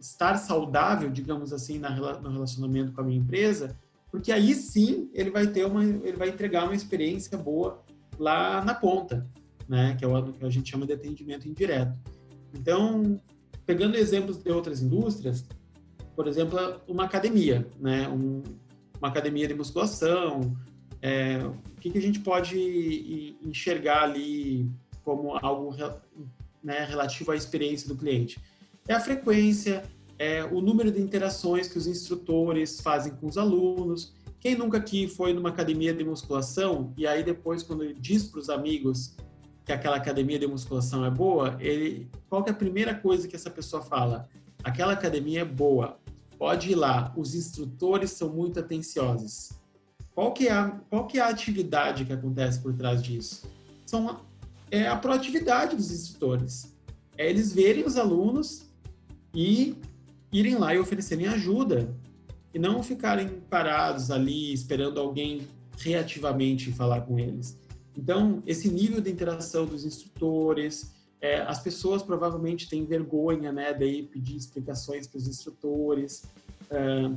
estar 0.00 0.36
saudável, 0.36 1.10
digamos 1.10 1.52
assim, 1.52 1.78
na, 1.78 1.90
no 1.90 2.30
relacionamento 2.30 2.92
com 2.92 3.00
a 3.00 3.04
minha 3.04 3.18
empresa, 3.18 3.76
porque 4.10 4.32
aí 4.32 4.54
sim 4.54 5.10
ele 5.12 5.30
vai 5.30 5.46
ter 5.46 5.66
uma, 5.66 5.84
ele 5.84 6.16
vai 6.16 6.28
entregar 6.28 6.64
uma 6.64 6.74
experiência 6.74 7.36
boa 7.36 7.82
lá 8.18 8.64
na 8.64 8.74
ponta, 8.74 9.26
né? 9.68 9.94
Que 9.98 10.04
é 10.04 10.08
o 10.08 10.32
que 10.32 10.44
a 10.44 10.50
gente 10.50 10.70
chama 10.70 10.86
de 10.86 10.92
atendimento 10.92 11.48
indireto. 11.48 11.96
Então, 12.54 13.20
pegando 13.66 13.96
exemplos 13.96 14.38
de 14.38 14.50
outras 14.50 14.80
indústrias, 14.80 15.44
por 16.16 16.26
exemplo, 16.26 16.58
uma 16.88 17.04
academia, 17.04 17.68
né? 17.78 18.08
Um, 18.08 18.42
uma 18.98 19.08
academia 19.08 19.46
de 19.46 19.54
musculação, 19.54 20.56
é, 21.00 21.38
o 21.44 21.80
que, 21.80 21.90
que, 21.90 21.98
a 21.98 22.02
gente 22.02 22.20
pode 22.20 23.36
enxergar 23.44 24.02
ali 24.02 24.68
como 25.04 25.36
algo 25.36 25.74
né, 26.62 26.84
relativo 26.84 27.30
à 27.30 27.36
experiência 27.36 27.88
do 27.88 27.96
cliente? 27.96 28.40
É 28.88 28.94
a 28.94 29.00
frequência, 29.00 29.82
é 30.18 30.42
o 30.44 30.62
número 30.62 30.90
de 30.90 30.98
interações 31.00 31.68
que 31.68 31.76
os 31.76 31.86
instrutores 31.86 32.80
fazem 32.80 33.12
com 33.14 33.26
os 33.26 33.36
alunos. 33.36 34.14
Quem 34.40 34.56
nunca 34.56 34.78
aqui 34.78 35.06
foi 35.06 35.34
numa 35.34 35.50
academia 35.50 35.92
de 35.92 36.02
musculação 36.02 36.94
e 36.96 37.06
aí 37.06 37.22
depois 37.22 37.62
quando 37.62 37.84
ele 37.84 37.94
diz 37.94 38.24
para 38.24 38.40
os 38.40 38.48
amigos 38.48 39.14
que 39.64 39.72
aquela 39.72 39.96
academia 39.96 40.38
de 40.38 40.46
musculação 40.46 41.04
é 41.04 41.10
boa, 41.10 41.58
ele 41.60 42.08
qual 42.30 42.42
é 42.46 42.50
a 42.50 42.54
primeira 42.54 42.94
coisa 42.94 43.28
que 43.28 43.36
essa 43.36 43.50
pessoa 43.50 43.82
fala? 43.82 44.26
Aquela 44.64 44.94
academia 44.94 45.42
é 45.42 45.44
boa. 45.44 45.98
Pode 46.38 46.70
ir 46.70 46.74
lá. 46.74 47.12
Os 47.14 47.34
instrutores 47.34 48.12
são 48.12 48.30
muito 48.30 48.58
atenciosos. 48.58 49.50
Qual 50.14 50.32
que 50.32 50.48
é 50.48 50.52
a, 50.52 50.68
qual 50.88 51.06
que 51.06 51.18
é 51.18 51.22
a 51.22 51.28
atividade 51.28 52.06
que 52.06 52.12
acontece 52.12 52.60
por 52.60 52.72
trás 52.72 53.02
disso? 53.02 53.46
São 53.84 54.20
é 54.70 54.86
a 54.88 54.96
proatividade 54.96 55.76
dos 55.76 55.90
instrutores. 55.90 56.74
É 57.16 57.28
eles 57.28 57.52
verem 57.52 57.84
os 57.84 57.96
alunos 57.96 58.67
e 59.34 59.76
irem 60.32 60.56
lá 60.56 60.74
e 60.74 60.78
oferecerem 60.78 61.26
ajuda 61.26 61.94
e 62.52 62.58
não 62.58 62.82
ficarem 62.82 63.28
parados 63.50 64.10
ali 64.10 64.52
esperando 64.52 65.00
alguém 65.00 65.46
reativamente 65.78 66.72
falar 66.72 67.02
com 67.02 67.18
eles. 67.18 67.58
Então, 67.96 68.42
esse 68.46 68.68
nível 68.68 69.00
de 69.00 69.10
interação 69.10 69.66
dos 69.66 69.84
instrutores, 69.84 70.92
é, 71.20 71.40
as 71.40 71.60
pessoas 71.60 72.02
provavelmente 72.02 72.68
têm 72.68 72.84
vergonha, 72.84 73.52
né, 73.52 73.74
daí 73.74 74.04
pedir 74.04 74.36
explicações 74.36 75.06
para 75.06 75.18
os 75.18 75.26
instrutores. 75.26 76.22
É, 76.70 77.10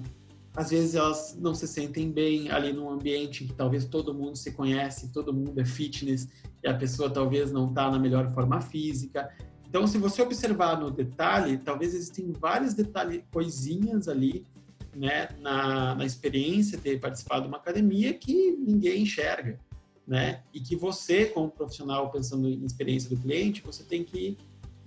às 0.56 0.70
vezes 0.70 0.96
elas 0.96 1.38
não 1.39 1.53
se 1.53 1.68
sentem 1.68 2.12
bem 2.12 2.51
ali 2.51 2.74
num 2.74 2.89
ambiente 2.89 3.46
que 3.46 3.53
talvez 3.53 3.86
todo 3.86 4.13
mundo 4.13 4.36
se 4.36 4.51
conhece, 4.51 5.13
todo 5.13 5.34
mundo 5.34 5.60
é 5.60 5.65
fitness 5.65 6.27
e 6.63 6.68
a 6.68 6.74
pessoa 6.74 7.10
talvez 7.10 7.51
não 7.51 7.70
está 7.70 7.89
na 7.89 7.98
melhor 7.98 8.34
forma 8.34 8.60
física. 8.60 9.30
Então, 9.72 9.88
se 9.88 9.98
você 9.98 10.22
observar 10.22 10.78
no 10.78 10.92
detalhe, 10.92 11.58
talvez 11.58 11.94
existem 11.94 12.30
vários 12.34 12.74
detalhes, 12.74 13.24
coisinhas 13.32 14.10
ali, 14.10 14.46
né, 14.94 15.30
na, 15.40 15.96
na 15.96 16.06
experiência 16.06 16.78
de 16.78 16.84
ter 16.84 17.00
participado 17.00 17.44
de 17.44 17.48
uma 17.48 17.56
academia 17.56 18.13
que 18.13 18.51
ninguém 18.51 19.04
enxerga, 19.04 19.58
né? 20.06 20.44
E 20.54 20.60
que 20.60 20.75
você, 20.75 21.28
como 21.28 21.50
profissional, 21.50 22.12
pensando 22.12 22.50
em 22.50 22.66
experiência 22.66 23.10
do 23.10 23.16
cliente, 23.16 23.62
você 23.66 23.82
tem 23.82 24.04
que 24.04 24.38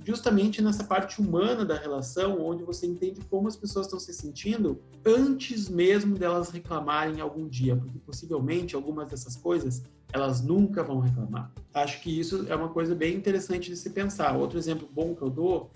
justamente 0.05 0.61
nessa 0.61 0.85
parte 0.85 1.19
humana 1.19 1.65
da 1.65 1.79
relação, 1.79 2.45
onde 2.45 2.63
você 2.63 2.87
entende 2.87 3.23
como 3.31 3.49
as 3.49 3.57
pessoas 3.57 3.87
estão 3.87 3.99
se 3.99 4.13
sentindo 4.13 4.83
antes 5.03 5.67
mesmo 5.67 6.15
delas 6.19 6.51
reclamarem 6.51 7.23
algum 7.23 7.49
dia, 7.49 7.75
porque 7.75 7.99
possivelmente 8.01 8.77
algumas 8.77 9.09
dessas 9.09 9.35
coisas 9.35 9.83
elas 10.15 10.41
nunca 10.41 10.85
vão 10.85 11.01
reclamar. 11.01 11.51
Acho 11.75 12.01
que 12.01 12.21
isso 12.21 12.47
é 12.49 12.55
uma 12.55 12.69
coisa 12.69 12.95
bem 12.95 13.17
interessante 13.17 13.69
de 13.69 13.77
se 13.77 13.91
pensar. 13.91 14.37
Outro 14.37 14.57
exemplo 14.57 14.89
bom 14.91 15.13
que 15.13 15.23
eu 15.23 15.29
dou 15.29 15.73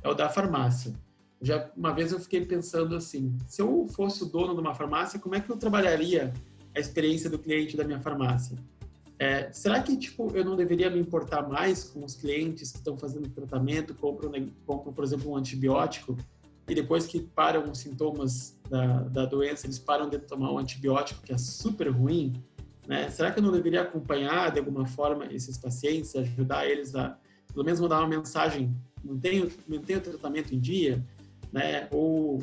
é 0.00 0.08
o 0.08 0.14
da 0.14 0.28
farmácia. 0.28 0.94
Já 1.42 1.68
uma 1.76 1.92
vez 1.92 2.12
eu 2.12 2.20
fiquei 2.20 2.44
pensando 2.46 2.94
assim, 2.94 3.36
se 3.48 3.60
eu 3.60 3.88
fosse 3.88 4.22
o 4.22 4.26
dono 4.26 4.54
de 4.54 4.60
uma 4.60 4.76
farmácia, 4.76 5.18
como 5.18 5.34
é 5.34 5.40
que 5.40 5.50
eu 5.50 5.56
trabalharia 5.56 6.32
a 6.72 6.78
experiência 6.78 7.28
do 7.28 7.36
cliente 7.36 7.76
da 7.76 7.82
minha 7.82 7.98
farmácia? 7.98 8.56
É, 9.18 9.50
será 9.52 9.82
que 9.82 9.96
tipo 9.96 10.30
eu 10.36 10.44
não 10.44 10.54
deveria 10.54 10.88
me 10.88 11.00
importar 11.00 11.48
mais 11.48 11.82
com 11.82 12.04
os 12.04 12.14
clientes 12.14 12.70
que 12.70 12.78
estão 12.78 12.96
fazendo 12.96 13.28
tratamento, 13.28 13.92
compram, 13.92 14.30
compram 14.64 14.92
por 14.92 15.02
exemplo 15.02 15.32
um 15.32 15.36
antibiótico 15.36 16.16
e 16.68 16.74
depois 16.76 17.08
que 17.08 17.20
param 17.20 17.68
os 17.68 17.78
sintomas 17.80 18.56
da, 18.68 19.02
da 19.02 19.26
doença 19.26 19.66
eles 19.66 19.80
param 19.80 20.08
de 20.08 20.18
tomar 20.20 20.52
um 20.52 20.58
antibiótico 20.58 21.22
que 21.22 21.32
é 21.32 21.38
super 21.38 21.88
ruim? 21.88 22.40
Né? 22.90 23.08
Será 23.08 23.30
que 23.30 23.38
eu 23.38 23.42
não 23.44 23.52
deveria 23.52 23.82
acompanhar 23.82 24.50
de 24.50 24.58
alguma 24.58 24.84
forma 24.84 25.32
esses 25.32 25.56
pacientes, 25.56 26.16
ajudar 26.16 26.68
eles 26.68 26.92
a 26.96 27.16
pelo 27.52 27.64
menos 27.64 27.78
mandar 27.78 28.00
uma 28.00 28.08
mensagem, 28.08 28.74
mantenha, 29.04 29.48
mantenha 29.68 30.00
o 30.00 30.02
tratamento 30.02 30.52
em 30.52 30.58
dia, 30.58 31.04
né? 31.52 31.86
Ou 31.92 32.42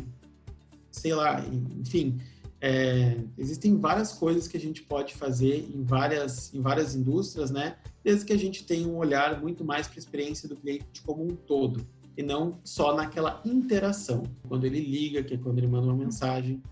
sei 0.89 1.13
lá, 1.13 1.46
enfim, 1.77 2.18
é, 2.62 3.18
existem 3.38 3.77
várias 3.77 4.13
coisas 4.13 4.48
que 4.48 4.56
a 4.56 4.60
gente 4.60 4.84
pode 4.84 5.16
fazer 5.16 5.70
em 5.70 5.84
várias, 5.84 6.54
em 6.54 6.62
várias 6.62 6.96
indústrias, 6.96 7.51
né? 7.51 7.75
Desde 8.01 8.24
que 8.24 8.32
a 8.32 8.39
gente 8.39 8.66
tenha 8.66 8.88
um 8.88 8.96
olhar 8.96 9.42
muito 9.42 9.66
mais 9.66 9.86
para 9.86 9.98
a 9.98 10.00
experiência 10.00 10.48
do 10.48 10.56
cliente 10.56 11.01
como 11.06 11.25
um 11.25 11.36
todo, 11.36 11.86
e 12.16 12.24
não 12.24 12.58
só 12.63 12.96
naquela 12.96 13.42
interação, 13.44 14.24
quando 14.48 14.63
ele 14.63 14.80
liga, 14.80 15.22
que 15.24 15.34
é 15.34 15.38
quando 15.38 15.58
ele 15.58 15.68
manda 15.68 15.88
uma 15.88 16.06
mensagem, 16.06 16.63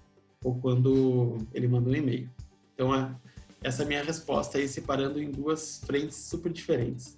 ou 0.41 0.55
quando 0.55 1.39
ele 1.53 1.67
manda 1.67 1.89
um 1.89 1.95
e-mail. 1.95 2.29
Então, 2.73 2.93
é, 2.93 3.15
essa 3.65 3.83
minha 3.83 4.03
resposta 4.03 4.57
aí, 4.59 4.67
separando 4.67 5.19
em 5.21 5.31
duas 5.31 5.81
frentes 5.85 6.17
super 6.17 6.51
diferentes. 6.51 7.17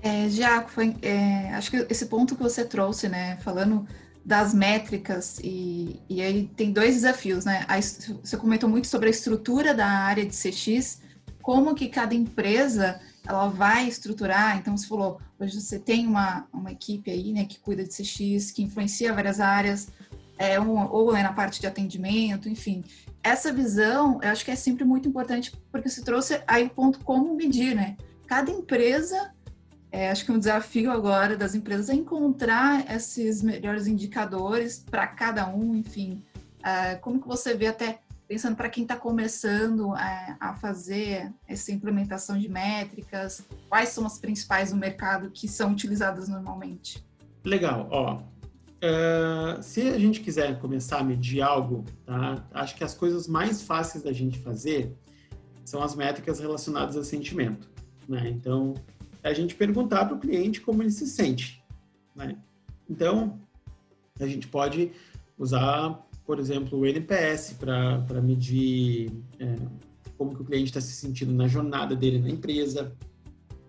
É, 0.00 0.28
Giaco, 0.28 0.70
foi, 0.70 0.96
é, 1.02 1.52
acho 1.54 1.70
que 1.70 1.86
esse 1.90 2.06
ponto 2.06 2.36
que 2.36 2.42
você 2.42 2.64
trouxe, 2.64 3.08
né, 3.08 3.36
falando 3.38 3.86
das 4.24 4.54
métricas 4.54 5.40
e, 5.42 6.00
e 6.08 6.22
aí 6.22 6.48
tem 6.56 6.72
dois 6.72 6.94
desafios, 6.94 7.44
né? 7.44 7.64
A, 7.68 7.80
você 7.80 8.36
comentou 8.36 8.68
muito 8.68 8.86
sobre 8.86 9.08
a 9.08 9.10
estrutura 9.10 9.74
da 9.74 9.86
área 9.86 10.24
de 10.24 10.34
CX, 10.34 11.00
como 11.40 11.74
que 11.74 11.88
cada 11.88 12.14
empresa 12.14 13.00
ela 13.26 13.48
vai 13.48 13.88
estruturar. 13.88 14.58
Então 14.58 14.76
você 14.76 14.86
falou, 14.86 15.20
hoje 15.38 15.60
você 15.60 15.78
tem 15.78 16.06
uma, 16.06 16.46
uma 16.52 16.70
equipe 16.70 17.10
aí, 17.10 17.32
né, 17.32 17.44
que 17.44 17.58
cuida 17.58 17.82
de 17.82 17.90
CX, 17.90 18.52
que 18.52 18.62
influencia 18.62 19.12
várias 19.12 19.40
áreas, 19.40 19.88
é, 20.38 20.60
um, 20.60 20.88
ou 20.90 21.14
é 21.16 21.22
na 21.22 21.32
parte 21.32 21.60
de 21.60 21.66
atendimento, 21.66 22.48
enfim. 22.48 22.84
Essa 23.22 23.52
visão, 23.52 24.18
eu 24.22 24.30
acho 24.30 24.44
que 24.44 24.50
é 24.50 24.56
sempre 24.56 24.84
muito 24.84 25.08
importante 25.08 25.52
porque 25.70 25.88
você 25.88 26.02
trouxe 26.02 26.42
aí 26.46 26.64
o 26.64 26.70
ponto 26.70 27.00
como 27.00 27.34
medir, 27.36 27.74
né? 27.74 27.96
Cada 28.26 28.50
empresa 28.50 29.32
é, 29.92 30.10
acho 30.10 30.24
que 30.24 30.32
um 30.32 30.38
desafio 30.38 30.90
agora 30.90 31.36
das 31.36 31.54
empresas 31.54 31.90
é 31.90 31.94
encontrar 31.94 32.90
esses 32.90 33.42
melhores 33.42 33.86
indicadores 33.86 34.78
para 34.78 35.06
cada 35.06 35.46
um, 35.46 35.76
enfim. 35.76 36.24
É, 36.64 36.94
como 36.94 37.20
que 37.20 37.28
você 37.28 37.54
vê 37.54 37.66
até 37.66 38.00
pensando 38.26 38.56
para 38.56 38.70
quem 38.70 38.84
está 38.84 38.96
começando 38.96 39.94
é, 39.94 40.34
a 40.40 40.54
fazer 40.54 41.30
essa 41.46 41.70
implementação 41.70 42.38
de 42.38 42.48
métricas, 42.48 43.44
quais 43.68 43.90
são 43.90 44.06
as 44.06 44.18
principais 44.18 44.72
no 44.72 44.78
mercado 44.78 45.30
que 45.30 45.46
são 45.46 45.72
utilizadas 45.72 46.26
normalmente? 46.26 47.04
Legal, 47.44 47.86
ó. 47.90 48.22
Uh, 48.82 49.62
se 49.62 49.82
a 49.82 49.98
gente 49.98 50.20
quiser 50.20 50.58
começar 50.58 50.98
a 50.98 51.04
medir 51.04 51.40
algo, 51.40 51.84
tá? 52.04 52.44
acho 52.52 52.74
que 52.74 52.82
as 52.82 52.94
coisas 52.94 53.28
mais 53.28 53.62
fáceis 53.62 54.02
da 54.02 54.12
gente 54.12 54.40
fazer 54.40 54.92
são 55.64 55.80
as 55.80 55.94
métricas 55.94 56.40
relacionadas 56.40 56.96
a 56.96 57.04
sentimento. 57.04 57.70
Né? 58.08 58.28
Então, 58.28 58.74
é 59.22 59.28
a 59.28 59.34
gente 59.34 59.54
perguntar 59.54 60.06
para 60.06 60.16
o 60.16 60.18
cliente 60.18 60.60
como 60.60 60.82
ele 60.82 60.90
se 60.90 61.06
sente. 61.06 61.62
Né? 62.16 62.36
Então, 62.90 63.38
a 64.18 64.26
gente 64.26 64.48
pode 64.48 64.90
usar, 65.38 66.04
por 66.26 66.40
exemplo, 66.40 66.80
o 66.80 66.84
NPS 66.84 67.52
para 67.52 68.20
medir 68.20 69.12
é, 69.38 69.56
como 70.18 70.34
que 70.34 70.42
o 70.42 70.44
cliente 70.44 70.70
está 70.70 70.80
se 70.80 70.92
sentindo 70.92 71.32
na 71.32 71.46
jornada 71.46 71.94
dele 71.94 72.18
na 72.18 72.28
empresa. 72.28 72.92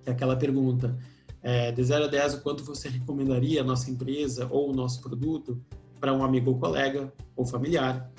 É 0.05 0.11
aquela 0.11 0.35
pergunta, 0.35 0.97
é, 1.43 1.71
de 1.71 1.83
0 1.83 2.05
a 2.05 2.07
10, 2.07 2.35
o 2.35 2.41
quanto 2.41 2.63
você 2.63 2.87
recomendaria 2.87 3.61
a 3.61 3.63
nossa 3.63 3.91
empresa 3.91 4.47
ou 4.49 4.71
o 4.71 4.73
nosso 4.73 5.01
produto 5.01 5.61
para 5.99 6.13
um 6.13 6.23
amigo 6.23 6.51
ou 6.51 6.57
colega 6.57 7.13
ou 7.35 7.45
familiar. 7.45 8.09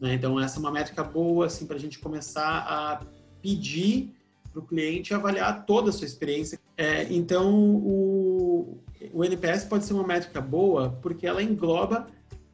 Né? 0.00 0.14
Então, 0.14 0.38
essa 0.38 0.58
é 0.58 0.60
uma 0.60 0.70
métrica 0.72 1.04
boa 1.04 1.46
assim, 1.46 1.64
para 1.64 1.76
a 1.76 1.80
gente 1.80 2.00
começar 2.00 2.58
a 2.58 3.00
pedir 3.40 4.12
para 4.52 4.60
o 4.60 4.66
cliente 4.66 5.14
avaliar 5.14 5.64
toda 5.64 5.90
a 5.90 5.92
sua 5.92 6.06
experiência. 6.06 6.58
É, 6.76 7.04
então, 7.12 7.54
o, 7.54 8.78
o 9.12 9.24
NPS 9.24 9.64
pode 9.64 9.84
ser 9.84 9.94
uma 9.94 10.06
métrica 10.06 10.40
boa 10.40 10.90
porque 11.00 11.26
ela 11.26 11.42
engloba 11.42 12.08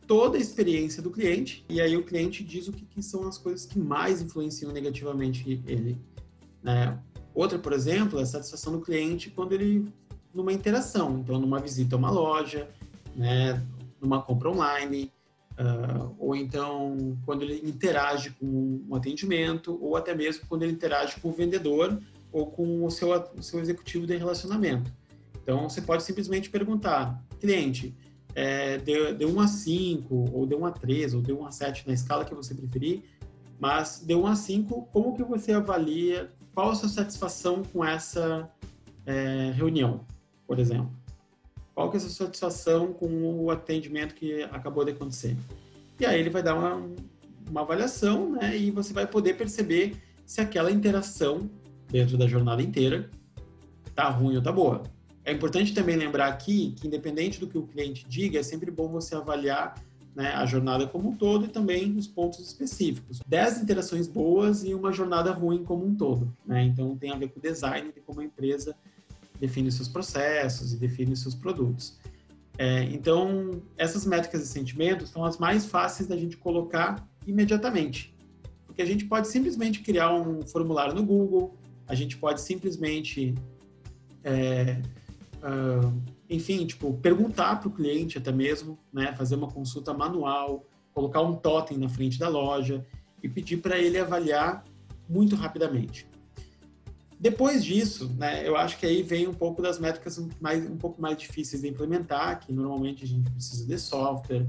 toda 0.06 0.38
a 0.38 0.40
experiência 0.40 1.02
do 1.02 1.10
cliente 1.10 1.64
e 1.68 1.80
aí 1.80 1.96
o 1.96 2.02
cliente 2.02 2.42
diz 2.42 2.68
o 2.68 2.72
que, 2.72 2.84
que 2.84 3.02
são 3.02 3.28
as 3.28 3.36
coisas 3.36 3.66
que 3.66 3.78
mais 3.78 4.22
influenciam 4.22 4.72
negativamente 4.72 5.62
ele. 5.66 5.98
Né? 6.62 6.98
Outra, 7.34 7.58
por 7.58 7.72
exemplo, 7.72 8.18
é 8.18 8.22
a 8.22 8.26
satisfação 8.26 8.72
do 8.72 8.80
cliente 8.80 9.30
quando 9.30 9.52
ele 9.52 9.92
numa 10.38 10.52
interação, 10.52 11.18
então 11.18 11.38
numa 11.38 11.58
visita 11.58 11.96
a 11.96 11.98
uma 11.98 12.10
loja, 12.10 12.68
né, 13.14 13.62
numa 14.00 14.22
compra 14.22 14.50
online, 14.50 15.12
Uh, 15.58 16.14
ou 16.20 16.36
então 16.36 17.18
quando 17.26 17.42
ele 17.42 17.68
interage 17.68 18.30
com 18.30 18.80
um 18.88 18.94
atendimento, 18.94 19.76
ou 19.82 19.96
até 19.96 20.14
mesmo 20.14 20.46
quando 20.48 20.62
ele 20.62 20.70
interage 20.70 21.18
com 21.20 21.30
o 21.30 21.32
vendedor 21.32 22.00
ou 22.30 22.46
com 22.46 22.84
o 22.84 22.90
seu, 22.92 23.10
o 23.36 23.42
seu 23.42 23.58
executivo 23.58 24.06
de 24.06 24.16
relacionamento. 24.16 24.88
Então, 25.42 25.68
você 25.68 25.80
pode 25.80 26.02
simplesmente 26.02 26.50
perguntar, 26.50 27.20
cliente, 27.40 27.92
é, 28.34 28.76
de, 28.76 29.14
de 29.14 29.24
1 29.24 29.40
a 29.40 29.48
5, 29.48 30.30
ou 30.32 30.46
de 30.46 30.54
1 30.54 30.66
a 30.66 30.70
3, 30.70 31.14
ou 31.14 31.22
de 31.22 31.32
1 31.32 31.46
a 31.46 31.50
7 31.50 31.88
na 31.88 31.94
escala 31.94 32.24
que 32.24 32.34
você 32.34 32.54
preferir, 32.54 33.02
mas 33.58 34.04
de 34.06 34.14
1 34.14 34.26
a 34.26 34.36
5, 34.36 34.88
como 34.92 35.16
que 35.16 35.24
você 35.24 35.52
avalia 35.52 36.30
qual 36.54 36.70
a 36.70 36.74
sua 36.74 36.88
satisfação 36.88 37.62
com 37.72 37.84
essa 37.84 38.48
é, 39.06 39.52
reunião, 39.54 40.04
por 40.48 40.58
exemplo? 40.58 40.90
Qual 41.74 41.90
que 41.90 41.96
é 41.96 41.98
a 41.98 42.00
sua 42.00 42.26
satisfação 42.26 42.92
com 42.92 43.06
o 43.44 43.50
atendimento 43.50 44.14
que 44.14 44.42
acabou 44.44 44.84
de 44.84 44.92
acontecer? 44.92 45.36
E 46.00 46.06
aí 46.06 46.18
ele 46.18 46.30
vai 46.30 46.42
dar 46.42 46.54
uma, 46.56 46.82
uma 47.48 47.60
avaliação, 47.60 48.32
né? 48.32 48.56
E 48.56 48.70
você 48.70 48.92
vai 48.92 49.06
poder 49.06 49.34
perceber 49.34 49.96
se 50.24 50.40
aquela 50.40 50.72
interação 50.72 51.48
dentro 51.88 52.16
da 52.16 52.26
jornada 52.26 52.62
inteira 52.62 53.10
tá 53.94 54.08
ruim 54.08 54.36
ou 54.36 54.42
tá 54.42 54.50
boa. 54.50 54.82
É 55.24 55.32
importante 55.32 55.74
também 55.74 55.96
lembrar 55.96 56.28
aqui 56.28 56.74
que, 56.80 56.86
independente 56.86 57.38
do 57.38 57.46
que 57.46 57.58
o 57.58 57.66
cliente 57.66 58.08
diga, 58.08 58.38
é 58.38 58.42
sempre 58.42 58.70
bom 58.70 58.88
você 58.88 59.14
avaliar 59.14 59.74
né, 60.16 60.32
a 60.32 60.46
jornada 60.46 60.86
como 60.86 61.10
um 61.10 61.16
todo 61.16 61.44
e 61.44 61.48
também 61.48 61.96
os 61.96 62.06
pontos 62.06 62.40
específicos. 62.40 63.20
Dez 63.26 63.60
interações 63.60 64.08
boas 64.08 64.64
e 64.64 64.74
uma 64.74 64.90
jornada 64.92 65.30
ruim 65.32 65.62
como 65.62 65.84
um 65.84 65.94
todo. 65.94 66.34
Né? 66.46 66.64
Então, 66.64 66.96
tem 66.96 67.12
a 67.12 67.16
ver 67.16 67.28
com 67.28 67.38
o 67.38 67.42
design 67.42 67.92
de 67.92 68.00
como 68.00 68.20
a 68.20 68.24
empresa 68.24 68.74
define 69.38 69.70
seus 69.70 69.88
processos 69.88 70.72
e 70.72 70.76
define 70.76 71.16
seus 71.16 71.34
produtos. 71.34 71.98
É, 72.56 72.82
então, 72.84 73.62
essas 73.76 74.04
métricas 74.04 74.42
de 74.42 74.48
sentimentos 74.48 75.10
são 75.10 75.24
as 75.24 75.38
mais 75.38 75.66
fáceis 75.66 76.08
da 76.08 76.16
gente 76.16 76.36
colocar 76.36 77.08
imediatamente. 77.26 78.14
Porque 78.66 78.82
a 78.82 78.86
gente 78.86 79.04
pode 79.04 79.28
simplesmente 79.28 79.80
criar 79.80 80.12
um 80.12 80.42
formulário 80.42 80.94
no 80.94 81.04
Google, 81.04 81.56
a 81.86 81.94
gente 81.94 82.16
pode 82.16 82.40
simplesmente 82.40 83.34
é, 84.24 84.80
uh, 85.38 86.18
enfim, 86.28 86.66
tipo, 86.66 86.92
perguntar 86.94 87.60
para 87.60 87.68
o 87.68 87.70
cliente 87.70 88.18
até 88.18 88.32
mesmo, 88.32 88.76
né, 88.92 89.14
fazer 89.16 89.36
uma 89.36 89.48
consulta 89.48 89.94
manual, 89.94 90.66
colocar 90.92 91.22
um 91.22 91.36
totem 91.36 91.78
na 91.78 91.88
frente 91.88 92.18
da 92.18 92.28
loja 92.28 92.84
e 93.22 93.28
pedir 93.28 93.58
para 93.58 93.78
ele 93.78 93.98
avaliar 93.98 94.64
muito 95.08 95.36
rapidamente. 95.36 96.07
Depois 97.20 97.64
disso, 97.64 98.14
né, 98.16 98.46
eu 98.46 98.56
acho 98.56 98.78
que 98.78 98.86
aí 98.86 99.02
vem 99.02 99.26
um 99.26 99.34
pouco 99.34 99.60
das 99.60 99.78
métricas 99.78 100.24
mais, 100.40 100.64
um 100.70 100.76
pouco 100.76 101.00
mais 101.02 101.16
difíceis 101.16 101.62
de 101.62 101.68
implementar, 101.68 102.40
que 102.40 102.52
normalmente 102.52 103.04
a 103.04 103.06
gente 103.06 103.28
precisa 103.30 103.66
de 103.66 103.78
software, 103.78 104.46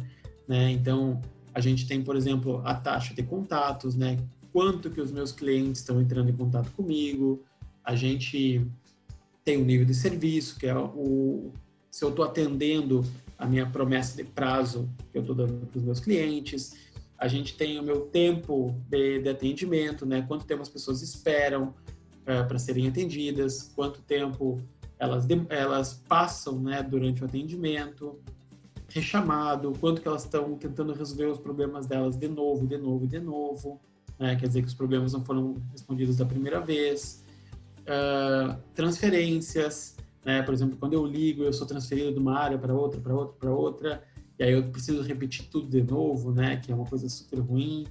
né, 0.48 0.72
então 0.72 1.20
a 1.54 1.60
gente 1.60 1.88
tem, 1.88 2.04
por 2.04 2.16
exemplo, 2.16 2.62
a 2.64 2.76
taxa 2.76 3.14
de 3.14 3.24
contatos, 3.24 3.96
né, 3.96 4.18
quanto 4.54 4.92
que 4.92 5.02
os 5.02 5.12
meus 5.12 5.32
clientes 5.32 5.82
estão 5.82 6.00
entrando 6.00 6.30
em 6.30 6.36
contato 6.36 6.72
comigo, 6.72 7.44
a 7.84 7.96
gente 7.96 8.66
tem 9.44 9.58
o 9.58 9.66
nível 9.66 9.86
de 9.86 9.96
serviço, 9.96 10.60
que 10.60 10.68
é 10.68 10.78
o, 10.78 11.52
se 11.90 12.04
eu 12.04 12.10
estou 12.10 12.24
atendendo 12.24 13.04
a 13.40 13.48
minha 13.48 13.66
promessa 13.66 14.16
de 14.18 14.24
prazo 14.24 14.90
que 15.12 15.18
eu 15.18 15.22
estou 15.22 15.36
dando 15.36 15.66
para 15.66 15.80
os 15.80 15.84
meus 15.84 16.00
clientes. 16.00 16.76
A 17.18 17.28
gente 17.28 17.56
tem 17.56 17.80
o 17.80 17.84
meu 17.84 18.02
tempo 18.02 18.76
de, 18.90 19.22
de 19.22 19.30
atendimento, 19.30 20.06
né? 20.06 20.22
Quanto 20.28 20.46
tempo 20.46 20.62
as 20.62 20.70
pessoas 20.70 21.02
esperam 21.02 21.74
uh, 22.22 22.48
para 22.48 22.60
serem 22.60 22.88
atendidas, 22.88 23.72
quanto 23.76 24.02
tempo 24.02 24.62
elas, 25.00 25.26
elas 25.50 26.04
passam, 26.08 26.60
né, 26.60 26.84
durante 26.84 27.22
o 27.24 27.26
atendimento, 27.26 28.20
rechamado, 28.90 29.74
quanto 29.80 30.02
que 30.02 30.08
elas 30.08 30.24
estão 30.24 30.56
tentando 30.56 30.94
resolver 30.94 31.26
os 31.28 31.40
problemas 31.40 31.86
delas 31.86 32.18
de 32.18 32.28
novo, 32.28 32.68
de 32.68 32.78
novo, 32.78 33.08
de 33.08 33.20
novo, 33.20 33.80
né? 34.20 34.36
Quer 34.36 34.48
dizer 34.48 34.62
que 34.62 34.68
os 34.68 34.74
problemas 34.74 35.14
não 35.14 35.24
foram 35.24 35.56
respondidos 35.72 36.18
da 36.18 36.26
primeira 36.26 36.60
vez. 36.60 37.24
Uh, 37.82 38.60
transferências, 38.76 39.96
né? 40.26 40.42
Por 40.44 40.54
exemplo, 40.54 40.76
quando 40.78 40.94
eu 40.94 41.06
ligo, 41.06 41.44
eu 41.44 41.54
sou 41.54 41.66
transferido 41.66 42.12
de 42.12 42.20
uma 42.20 42.38
área 42.38 42.58
para 42.58 42.74
outra, 42.74 43.00
para 43.00 43.16
outra, 43.16 43.36
para 43.40 43.52
outra, 43.52 44.04
e 44.38 44.44
aí 44.44 44.54
eu 44.54 44.70
preciso 44.70 45.02
repetir 45.02 45.48
tudo 45.50 45.70
de 45.70 45.82
novo, 45.82 46.32
né? 46.32 46.58
Que 46.58 46.72
é 46.72 46.76
uma 46.76 46.86
coisa 46.86 47.08
super 47.08 47.40
ruim. 47.40 47.88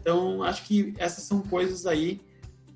Então, 0.00 0.42
acho 0.42 0.64
que 0.64 0.94
essas 0.98 1.24
são 1.24 1.42
coisas 1.42 1.86
aí 1.86 2.20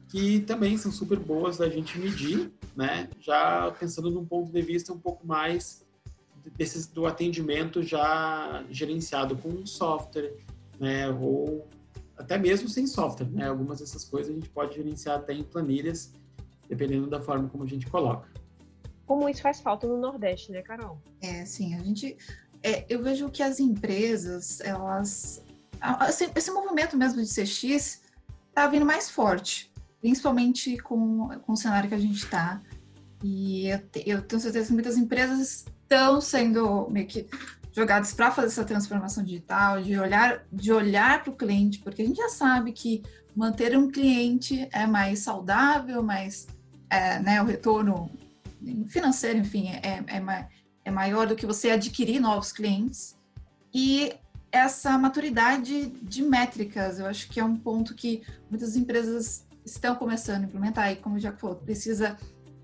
que 0.09 0.41
também 0.41 0.77
são 0.77 0.93
super 0.93 1.19
boas 1.19 1.59
da 1.59 1.69
gente 1.69 1.99
medir, 1.99 2.53
né? 2.77 3.09
Já 3.21 3.71
pensando 3.79 4.11
num 4.11 4.25
ponto 4.25 4.53
de 4.53 4.63
vista 4.63 4.93
um 4.93 4.99
pouco 4.99 5.27
mais 5.27 5.85
desses, 6.57 6.87
do 6.87 7.07
atendimento 7.07 7.83
já 7.83 8.65
gerenciado 8.71 9.37
com 9.37 9.49
um 9.49 9.67
software, 9.67 10.33
né? 10.79 11.09
Ou 11.09 11.69
até 12.17 12.39
mesmo 12.39 12.69
sem 12.69 12.87
software, 12.87 13.29
né? 13.31 13.49
Algumas 13.49 13.81
dessas 13.81 14.05
coisas 14.05 14.31
a 14.31 14.35
gente 14.35 14.49
pode 14.49 14.77
gerenciar 14.77 15.17
até 15.19 15.33
em 15.33 15.43
planilhas, 15.43 16.13
dependendo 16.69 17.09
da 17.09 17.21
forma 17.21 17.49
como 17.49 17.65
a 17.65 17.67
gente 17.67 17.87
coloca 17.87 18.37
como 19.07 19.29
isso 19.29 19.41
faz 19.41 19.61
falta 19.61 19.87
no 19.87 19.97
Nordeste, 19.97 20.51
né, 20.51 20.61
Carol? 20.61 21.01
É, 21.23 21.45
sim, 21.45 21.75
a 21.75 21.79
gente. 21.79 22.19
É, 22.63 22.85
eu 22.89 23.03
vejo 23.03 23.31
que 23.31 23.43
as 23.43 23.61
empresas, 23.61 24.61
elas. 24.61 25.43
Esse, 26.09 26.31
esse 26.35 26.51
movimento 26.51 26.97
mesmo 26.97 27.23
de 27.23 27.29
CX 27.29 28.03
está 28.49 28.67
vindo 28.67 28.85
mais 28.85 29.11
forte, 29.11 29.71
principalmente 30.07 30.79
com, 30.79 31.29
com 31.41 31.53
o 31.53 31.57
cenário 31.57 31.89
que 31.89 31.95
a 31.97 31.99
gente 31.99 32.19
está. 32.19 32.63
E 33.25 33.67
eu, 33.67 33.81
eu 34.07 34.23
tenho 34.23 34.41
certeza 34.41 34.69
que 34.69 34.73
muitas 34.73 34.97
empresas 34.97 35.65
estão 35.83 36.21
sendo 36.21 36.89
meio 36.89 37.09
que 37.09 37.27
jogadas 37.73 38.13
para 38.13 38.31
fazer 38.31 38.47
essa 38.47 38.65
transformação 38.65 39.25
digital, 39.25 39.83
de 39.83 39.99
olhar 39.99 40.47
de 40.53 40.73
olhar 40.73 41.25
para 41.25 41.33
o 41.33 41.37
cliente, 41.37 41.81
porque 41.81 42.03
a 42.03 42.07
gente 42.07 42.19
já 42.19 42.29
sabe 42.29 42.71
que 42.71 43.03
manter 43.35 43.77
um 43.77 43.91
cliente 43.91 44.69
é 44.73 44.87
mais 44.87 45.19
saudável, 45.19 46.05
mais 46.05 46.47
é, 46.89 47.19
né, 47.19 47.43
o 47.43 47.45
retorno 47.45 48.09
financeiro, 48.87 49.41
enfim, 49.41 49.71
é, 49.71 50.05
é, 50.07 50.49
é 50.85 50.91
maior 50.93 51.27
do 51.27 51.35
que 51.35 51.45
você 51.45 51.71
adquirir 51.71 52.21
novos 52.21 52.53
clientes. 52.53 53.19
E 53.75 54.15
essa 54.53 54.97
maturidade 54.97 55.87
de 56.01 56.23
métricas, 56.23 57.01
eu 57.01 57.07
acho 57.07 57.29
que 57.29 57.41
é 57.41 57.45
um 57.45 57.57
ponto 57.57 57.93
que 57.93 58.23
muitas 58.49 58.77
empresas 58.77 59.46
estão 59.67 59.97
começando 59.97 60.45
a 60.45 60.47
implementar. 60.47 60.93
E 60.93 60.97
como 60.97 61.19
já 61.19 61.33
falou, 61.33 61.57
precisa 61.57 62.17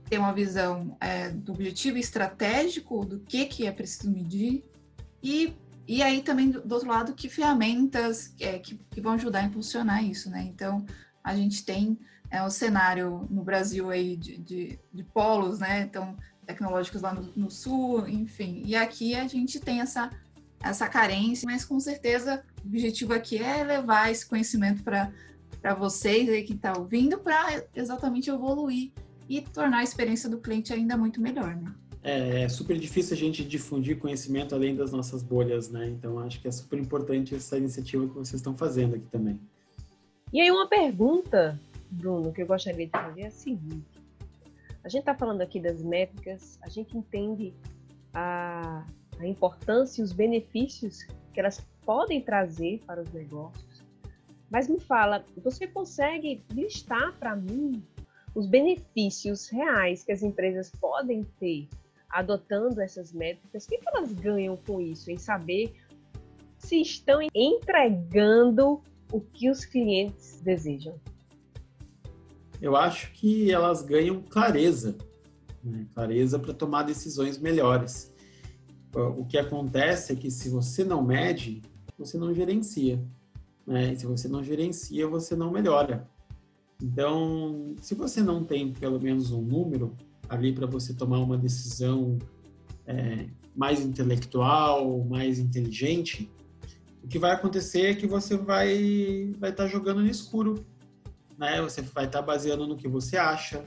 ter 0.09 0.19
uma 0.19 0.33
visão 0.33 0.97
é, 1.01 1.31
do 1.31 1.53
objetivo 1.53 1.99
estratégico, 1.99 3.05
do 3.05 3.21
que, 3.21 3.47
que 3.47 3.67
é 3.67 3.73
preciso 3.73 4.11
medir, 4.11 4.63
e, 5.23 5.57
e 5.87 6.03
aí 6.03 6.23
também, 6.23 6.51
do, 6.51 6.61
do 6.61 6.73
outro 6.75 6.89
lado, 6.89 7.15
que 7.15 7.29
ferramentas 7.29 8.35
é, 8.41 8.59
que, 8.59 8.79
que 8.91 9.01
vão 9.01 9.13
ajudar 9.13 9.41
a 9.41 9.45
impulsionar 9.45 10.05
isso, 10.05 10.31
né? 10.31 10.43
Então, 10.43 10.85
a 11.23 11.35
gente 11.35 11.65
tem 11.65 11.99
é, 12.31 12.43
o 12.43 12.51
cenário 12.51 13.27
no 13.31 13.43
Brasil 13.43 13.91
aí 13.91 14.17
de, 14.17 14.37
de, 14.39 14.79
de 14.93 15.05
polos, 15.05 15.61
né? 15.61 15.83
Então, 15.83 16.17
tecnológicos 16.47 17.03
lá 17.03 17.15
no, 17.15 17.33
no, 17.37 17.51
sul, 17.51 18.09
enfim. 18.09 18.63
E 18.67 18.75
aqui 18.75 19.15
a 19.15 19.27
gente 19.27 19.61
tem 19.61 19.81
essa, 19.81 20.11
essa 20.61 20.89
carência, 20.89 21.47
mas 21.47 21.65
com 21.65 21.79
certeza 21.79 22.43
o 22.65 22.67
objetivo 22.67 23.15
aqui 23.15 23.39
é 23.39 23.63
levar 23.63 24.11
esse 24.11 24.27
conhecimento 24.27 24.83
para 24.83 25.11
vocês 25.75 26.29
aí 26.29 26.43
que 26.43 26.55
está 26.55 26.77
ouvindo, 26.77 27.19
para 27.19 27.65
exatamente 27.75 28.29
evoluir 28.31 28.91
e 29.29 29.41
tornar 29.41 29.79
a 29.79 29.83
experiência 29.83 30.29
do 30.29 30.39
cliente 30.39 30.73
ainda 30.73 30.97
muito 30.97 31.21
melhor, 31.21 31.55
né? 31.57 31.73
É, 32.03 32.43
é, 32.43 32.49
super 32.49 32.77
difícil 32.77 33.15
a 33.15 33.19
gente 33.19 33.45
difundir 33.45 33.99
conhecimento 33.99 34.55
além 34.55 34.75
das 34.75 34.91
nossas 34.91 35.23
bolhas, 35.23 35.71
né? 35.71 35.89
Então 35.89 36.19
acho 36.19 36.41
que 36.41 36.49
é 36.49 36.51
super 36.51 36.79
importante 36.79 37.35
essa 37.35 37.57
iniciativa 37.57 38.09
que 38.09 38.15
vocês 38.15 38.35
estão 38.35 38.57
fazendo 38.57 38.97
aqui 38.97 39.07
também. 39.07 39.39
E 40.33 40.41
aí 40.41 40.51
uma 40.51 40.67
pergunta 40.67 41.61
Bruno, 41.93 42.33
que 42.33 42.43
eu 42.43 42.47
gostaria 42.47 42.87
de 42.87 42.91
fazer 42.91 43.21
é 43.21 43.27
a 43.27 43.31
seguinte: 43.31 44.01
a 44.83 44.89
gente 44.89 45.01
está 45.01 45.15
falando 45.15 45.43
aqui 45.43 45.61
das 45.61 45.83
métricas, 45.83 46.59
a 46.63 46.69
gente 46.69 46.97
entende 46.97 47.53
a, 48.15 48.85
a 49.19 49.27
importância 49.27 50.01
e 50.01 50.05
os 50.05 50.13
benefícios 50.13 51.07
que 51.33 51.41
elas 51.41 51.65
podem 51.85 52.21
trazer 52.21 52.81
para 52.87 53.03
os 53.03 53.13
negócios. 53.13 53.72
Mas 54.53 54.69
me 54.69 54.79
fala, 54.79 55.25
você 55.43 55.67
consegue 55.67 56.45
listar 56.53 57.19
para 57.19 57.35
mim 57.35 57.83
os 58.35 58.47
benefícios 58.47 59.49
reais 59.49 60.05
que 60.05 60.13
as 60.13 60.23
empresas 60.23 60.71
podem 60.71 61.25
ter 61.41 61.69
adotando 62.11 62.81
essas 62.81 63.13
métricas? 63.13 63.65
O 63.65 63.69
que 63.69 63.81
elas 63.87 64.13
ganham 64.13 64.57
com 64.57 64.81
isso? 64.81 65.11
Em 65.11 65.17
saber 65.17 65.75
se 66.59 66.83
estão 66.83 67.21
entregando 67.35 68.83
o 69.11 69.21
que 69.21 69.51
os 69.51 69.65
clientes 69.65 70.41
desejam? 70.43 71.01
eu 72.63 72.77
acho 72.77 73.11
que 73.13 73.51
elas 73.51 73.83
ganham 73.83 74.23
clareza, 74.23 74.97
né? 75.63 75.85
clareza 75.93 76.39
para 76.39 76.55
tomar 76.55 76.85
decisões 76.85 77.37
melhores. 77.37 78.15
O 78.95 79.25
que 79.25 79.37
acontece 79.37 80.13
é 80.13 80.17
que 80.17 80.31
se 80.31 80.49
você 80.49 80.85
não 80.85 81.03
mede, 81.03 81.61
você 81.99 82.17
não 82.17 82.33
gerencia. 82.33 83.03
Né? 83.67 83.95
Se 83.95 84.07
você 84.07 84.29
não 84.29 84.43
gerencia, 84.43 85.07
você 85.07 85.37
não 85.37 85.51
melhora. 85.51 86.09
Então, 86.83 87.75
se 87.81 87.95
você 87.95 88.23
não 88.23 88.43
tem 88.43 88.73
pelo 88.73 89.01
menos 89.01 89.31
um 89.31 89.41
número 89.41 89.97
ali 90.29 90.53
para 90.53 90.67
você 90.67 90.93
tomar 90.93 91.19
uma 91.19 91.39
decisão 91.39 92.19
é, 92.87 93.27
mais 93.55 93.81
intelectual, 93.81 95.05
mais 95.05 95.39
inteligente, 95.39 96.31
o 97.05 97.09
que 97.09 97.19
vai 97.19 97.33
acontecer 97.33 97.83
é 97.83 97.95
que 97.95 98.07
você 98.07 98.37
vai 98.37 99.33
vai 99.39 99.51
estar 99.51 99.65
tá 99.65 99.69
jogando 99.69 100.01
no 100.01 100.09
escuro 100.09 100.65
né? 101.43 101.61
Você 101.61 101.83
vai 101.83 102.07
estar 102.07 102.23
baseando 102.23 102.69
no 102.69 102.77
que 102.77 102.87
você 102.87 103.17
acha. 103.17 103.65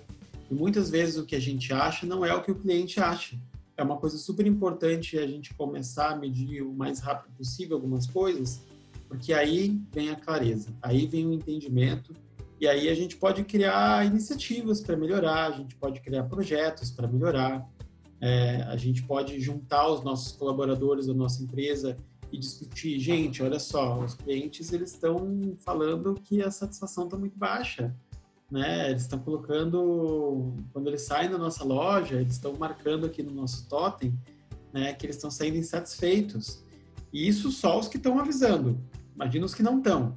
E 0.49 0.53
muitas 0.53 0.89
vezes 0.89 1.17
o 1.17 1.25
que 1.25 1.35
a 1.35 1.39
gente 1.41 1.73
acha 1.73 2.05
não 2.05 2.25
é 2.25 2.33
o 2.33 2.41
que 2.41 2.51
o 2.51 2.55
cliente 2.55 3.01
acha. 3.01 3.37
É 3.75 3.83
uma 3.83 3.97
coisa 3.97 4.17
super 4.17 4.47
importante 4.47 5.17
a 5.17 5.27
gente 5.27 5.53
começar 5.53 6.11
a 6.11 6.15
medir 6.15 6.61
o 6.61 6.73
mais 6.73 6.99
rápido 6.99 7.33
possível 7.35 7.75
algumas 7.75 8.07
coisas, 8.07 8.61
porque 9.07 9.33
aí 9.33 9.79
vem 9.91 10.09
a 10.09 10.15
clareza, 10.15 10.69
aí 10.81 11.05
vem 11.05 11.25
o 11.27 11.33
entendimento 11.33 12.13
E 12.59 12.67
aí 12.67 12.87
a 12.89 12.95
gente 12.95 13.17
pode 13.17 13.43
criar 13.43 14.05
iniciativas 14.05 14.79
para 14.81 14.95
melhorar, 14.95 15.47
a 15.47 15.51
gente 15.51 15.75
pode 15.75 15.99
criar 15.99 16.23
projetos 16.23 16.89
para 16.89 17.07
melhorar, 17.07 17.67
é, 18.21 18.61
a 18.63 18.77
gente 18.77 19.03
pode 19.03 19.39
juntar 19.39 19.87
os 19.89 20.03
nossos 20.03 20.31
colaboradores 20.31 21.07
da 21.07 21.13
nossa 21.13 21.43
empresa 21.43 21.97
e 22.31 22.37
discutir, 22.37 22.97
gente, 22.99 23.43
olha 23.43 23.59
só, 23.59 23.99
os 23.99 24.13
clientes 24.13 24.71
eles 24.71 24.91
estão 24.91 25.55
falando 25.59 26.15
que 26.15 26.41
a 26.41 26.49
satisfação 26.49 27.05
está 27.05 27.17
muito 27.17 27.37
baixa, 27.37 27.95
né? 28.49 28.89
Eles 28.89 29.03
estão 29.03 29.19
colocando, 29.19 30.53
quando 30.71 30.87
eles 30.87 31.01
saem 31.01 31.29
da 31.29 31.37
nossa 31.37 31.63
loja, 31.63 32.15
eles 32.15 32.33
estão 32.33 32.53
marcando 32.55 33.05
aqui 33.05 33.21
no 33.21 33.31
nosso 33.31 33.67
totem, 33.67 34.17
né, 34.73 34.93
que 34.93 35.05
eles 35.05 35.15
estão 35.15 35.31
saindo 35.31 35.57
insatisfeitos. 35.57 36.63
E 37.11 37.27
isso 37.27 37.51
só 37.51 37.79
os 37.79 37.87
que 37.87 37.97
estão 37.97 38.19
avisando. 38.19 38.77
Imagina 39.15 39.45
os 39.45 39.55
que 39.55 39.63
não 39.63 39.77
estão 39.77 40.15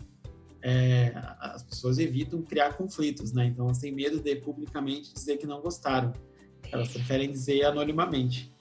é, 0.62 1.12
as 1.40 1.62
pessoas 1.62 1.98
evitam 1.98 2.42
criar 2.42 2.76
conflitos, 2.76 3.32
né? 3.32 3.46
Então 3.46 3.66
elas 3.66 3.78
têm 3.78 3.92
medo 3.92 4.20
de 4.20 4.36
publicamente 4.36 5.12
dizer 5.12 5.36
que 5.36 5.46
não 5.46 5.60
gostaram. 5.60 6.12
Elas 6.70 6.88
preferem 6.88 7.30
dizer 7.30 7.64
anonimamente. 7.64 8.52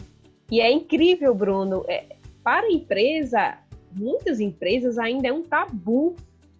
E 0.51 0.61
é 0.61 0.71
incrível, 0.71 1.33
Bruno. 1.33 1.83
É, 1.87 2.15
para 2.43 2.67
a 2.67 2.71
empresa, 2.71 3.57
muitas 3.91 4.39
empresas 4.39 4.97
ainda 4.97 5.27
é 5.27 5.33
um 5.33 5.43
tabu 5.43 6.15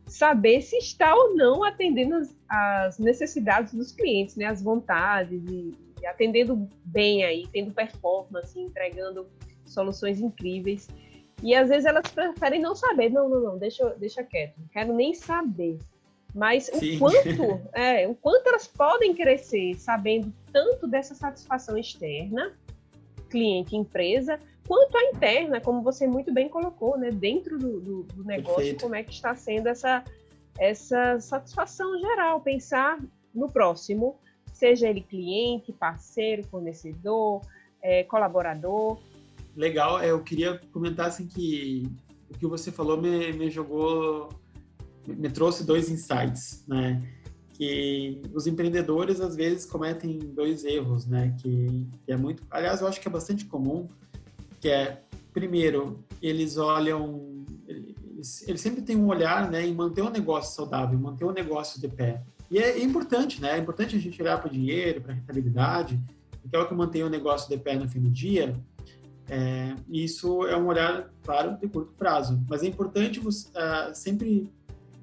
saber 0.06 0.62
se 0.62 0.78
está 0.78 1.14
ou 1.14 1.36
não 1.36 1.64
atendendo 1.64 2.16
as, 2.16 2.36
as 2.50 3.00
necessidades 3.00 3.74
dos 3.74 3.92
clientes, 3.92 4.36
né? 4.36 4.46
As 4.46 4.62
vontades 4.62 5.42
e, 5.50 5.72
e 6.02 6.06
atendendo 6.06 6.68
bem 6.84 7.24
aí, 7.24 7.48
tendo 7.52 7.74
performance, 7.74 8.60
entregando 8.60 9.28
soluções 9.66 10.20
incríveis. 10.20 10.88
E 11.42 11.54
às 11.54 11.70
vezes 11.70 11.86
elas 11.86 12.08
preferem 12.08 12.62
não 12.62 12.76
saber. 12.76 13.10
Não, 13.10 13.30
não, 13.30 13.40
não, 13.40 13.58
deixa, 13.58 13.90
deixa 13.92 14.24
quieto. 14.24 14.56
Não 14.58 14.68
quero 14.68 14.94
nem 14.94 15.14
saber. 15.14 15.78
Mas 16.34 16.70
o 16.70 17.00
quanto, 17.00 17.62
é, 17.74 18.08
o 18.08 18.16
quanto 18.16 18.48
elas 18.48 18.68
podem 18.68 19.16
crescer 19.16 19.76
sabendo 19.76 20.34
tanto 20.52 20.88
dessa 20.88 21.16
satisfação 21.16 21.78
externa, 21.78 22.54
cliente, 23.30 23.76
empresa, 23.76 24.40
quanto 24.68 24.98
a 24.98 25.04
interna, 25.06 25.62
como 25.62 25.82
você 25.82 26.08
muito 26.08 26.34
bem 26.34 26.50
colocou, 26.50 26.98
né? 26.98 27.12
Dentro 27.12 27.58
do, 27.58 27.80
do, 27.80 28.04
do 28.04 28.24
negócio, 28.24 28.56
Perfeito. 28.56 28.82
como 28.82 28.96
é 28.96 29.04
que 29.04 29.12
está 29.12 29.36
sendo 29.36 29.68
essa, 29.68 30.04
essa 30.58 31.20
satisfação 31.20 32.00
geral. 32.00 32.42
Pensar 32.42 33.00
no 33.34 33.50
próximo, 33.50 34.16
seja 34.52 34.90
ele 34.90 35.02
cliente, 35.02 35.72
parceiro, 35.72 36.44
fornecedor, 36.44 37.42
é, 37.82 38.04
colaborador 38.04 39.00
legal, 39.58 40.00
é, 40.00 40.12
eu 40.12 40.22
queria 40.22 40.62
comentar 40.72 41.08
assim 41.08 41.28
que 41.28 41.92
o 42.30 42.38
que 42.38 42.46
você 42.46 42.72
falou 42.72 43.02
me, 43.02 43.34
me 43.34 43.50
jogou, 43.50 44.30
me 45.08 45.30
trouxe 45.30 45.66
dois 45.66 45.90
insights, 45.90 46.64
né? 46.68 47.04
Que 47.54 48.22
os 48.34 48.46
empreendedores 48.46 49.20
às 49.20 49.36
vezes 49.36 49.66
cometem 49.66 50.20
dois 50.20 50.64
erros, 50.64 51.08
né? 51.08 51.36
Que, 51.42 51.88
que 52.06 52.12
é 52.12 52.16
muito, 52.16 52.44
aliás, 52.52 52.82
eu 52.82 52.88
acho 52.88 53.02
que 53.02 53.08
é 53.08 53.12
bastante 53.12 53.46
comum, 53.46 53.88
que 54.62 54.70
é 54.70 55.02
primeiro 55.34 56.04
eles 56.22 56.58
olham, 56.58 57.46
eles, 57.68 58.48
eles 58.48 58.62
sempre 58.62 58.82
têm 58.82 58.96
um 58.96 59.08
olhar, 59.08 59.50
né, 59.50 59.66
em 59.66 59.74
manter 59.74 60.02
o 60.02 60.10
negócio 60.10 60.56
saudável, 60.56 60.98
manter 61.00 61.26
o 61.26 61.32
negócio 61.32 61.82
de 61.82 61.88
pé. 61.88 62.24
E 62.50 62.60
é, 62.60 62.80
é 62.80 62.84
importante, 62.84 63.42
né? 63.42 63.56
É 63.56 63.58
importante 63.58 63.96
a 63.96 64.00
gente 64.00 64.22
olhar 64.22 64.40
para 64.40 64.50
o 64.50 64.52
dinheiro, 64.52 65.02
para 65.02 65.12
a 65.12 65.16
rentabilidade, 65.16 66.00
porque 66.42 66.56
é 66.56 66.60
o 66.60 66.68
que 66.68 66.74
mantém 66.74 67.04
o 67.04 67.10
negócio 67.10 67.50
de 67.50 67.58
pé 67.58 67.76
no 67.76 67.88
fim 67.88 68.00
do 68.00 68.10
dia. 68.10 68.56
É, 69.30 69.76
isso 69.90 70.46
é 70.48 70.58
um 70.58 70.68
olhar, 70.68 71.12
claro, 71.24 71.58
de 71.58 71.68
curto 71.68 71.94
prazo, 71.98 72.42
mas 72.50 72.64
é 72.64 72.68
importante 72.68 73.20
você, 73.20 73.50
uh, 73.50 73.94
sempre 73.94 74.50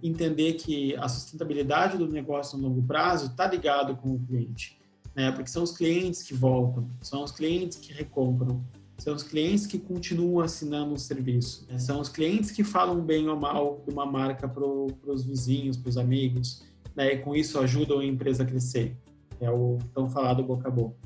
entender 0.02 0.54
que 0.54 0.94
a 0.96 1.08
sustentabilidade 1.08 1.98
do 1.98 2.06
negócio 2.06 2.58
no 2.58 2.68
longo 2.68 2.82
prazo 2.82 3.26
está 3.26 3.46
ligado 3.46 3.96
com 3.96 4.14
o 4.14 4.18
cliente, 4.18 4.78
né? 5.14 5.30
Porque 5.32 5.50
são 5.50 5.62
os 5.62 5.72
clientes 5.72 6.22
que 6.22 6.34
voltam, 6.34 6.88
são 7.00 7.22
os 7.22 7.32
clientes 7.32 7.78
que 7.78 7.92
recompram, 7.92 8.62
são 8.98 9.14
os 9.14 9.22
clientes 9.22 9.66
que 9.66 9.78
continuam 9.78 10.44
assinando 10.44 10.94
o 10.94 10.98
serviço, 10.98 11.66
né? 11.68 11.78
são 11.78 12.00
os 12.00 12.08
clientes 12.08 12.50
que 12.50 12.62
falam 12.62 13.00
bem 13.00 13.28
ou 13.28 13.36
mal 13.36 13.82
de 13.86 13.92
uma 13.92 14.06
marca 14.06 14.46
para 14.46 14.64
os 14.64 15.24
vizinhos, 15.24 15.76
para 15.76 15.88
os 15.88 15.96
amigos, 15.96 16.62
né? 16.94 17.14
E 17.14 17.18
com 17.18 17.34
isso 17.34 17.58
ajudam 17.58 17.98
a 17.98 18.04
empresa 18.04 18.42
a 18.42 18.46
crescer. 18.46 18.96
É 19.40 19.50
o 19.50 19.78
tão 19.92 20.08
falado 20.08 20.42
boca 20.42 20.68
a 20.68 20.70
boca. 20.70 20.96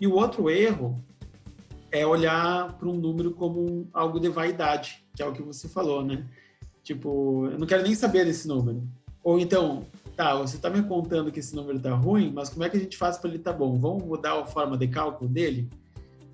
E 0.00 0.06
o 0.06 0.14
outro 0.14 0.50
erro 0.50 1.02
é 1.92 2.06
olhar 2.06 2.72
para 2.74 2.88
um 2.88 2.94
número 2.94 3.32
como 3.32 3.88
algo 3.92 4.20
de 4.20 4.28
vaidade, 4.28 5.04
que 5.14 5.22
é 5.22 5.26
o 5.26 5.32
que 5.32 5.42
você 5.42 5.68
falou, 5.68 6.04
né? 6.04 6.24
Tipo, 6.82 7.48
eu 7.50 7.58
não 7.58 7.66
quero 7.66 7.82
nem 7.82 7.94
saber 7.94 8.24
desse 8.24 8.48
número. 8.48 8.82
Ou 9.22 9.38
então, 9.38 9.84
tá, 10.16 10.34
você 10.34 10.56
está 10.56 10.70
me 10.70 10.82
contando 10.82 11.30
que 11.30 11.40
esse 11.40 11.54
número 11.54 11.76
está 11.76 11.94
ruim, 11.94 12.32
mas 12.32 12.48
como 12.48 12.64
é 12.64 12.70
que 12.70 12.76
a 12.76 12.80
gente 12.80 12.96
faz 12.96 13.18
para 13.18 13.28
ele 13.28 13.38
estar 13.38 13.52
tá 13.52 13.58
bom? 13.58 13.78
Vamos 13.78 14.04
mudar 14.04 14.38
a 14.40 14.46
forma 14.46 14.76
de 14.76 14.88
cálculo 14.88 15.28
dele? 15.28 15.68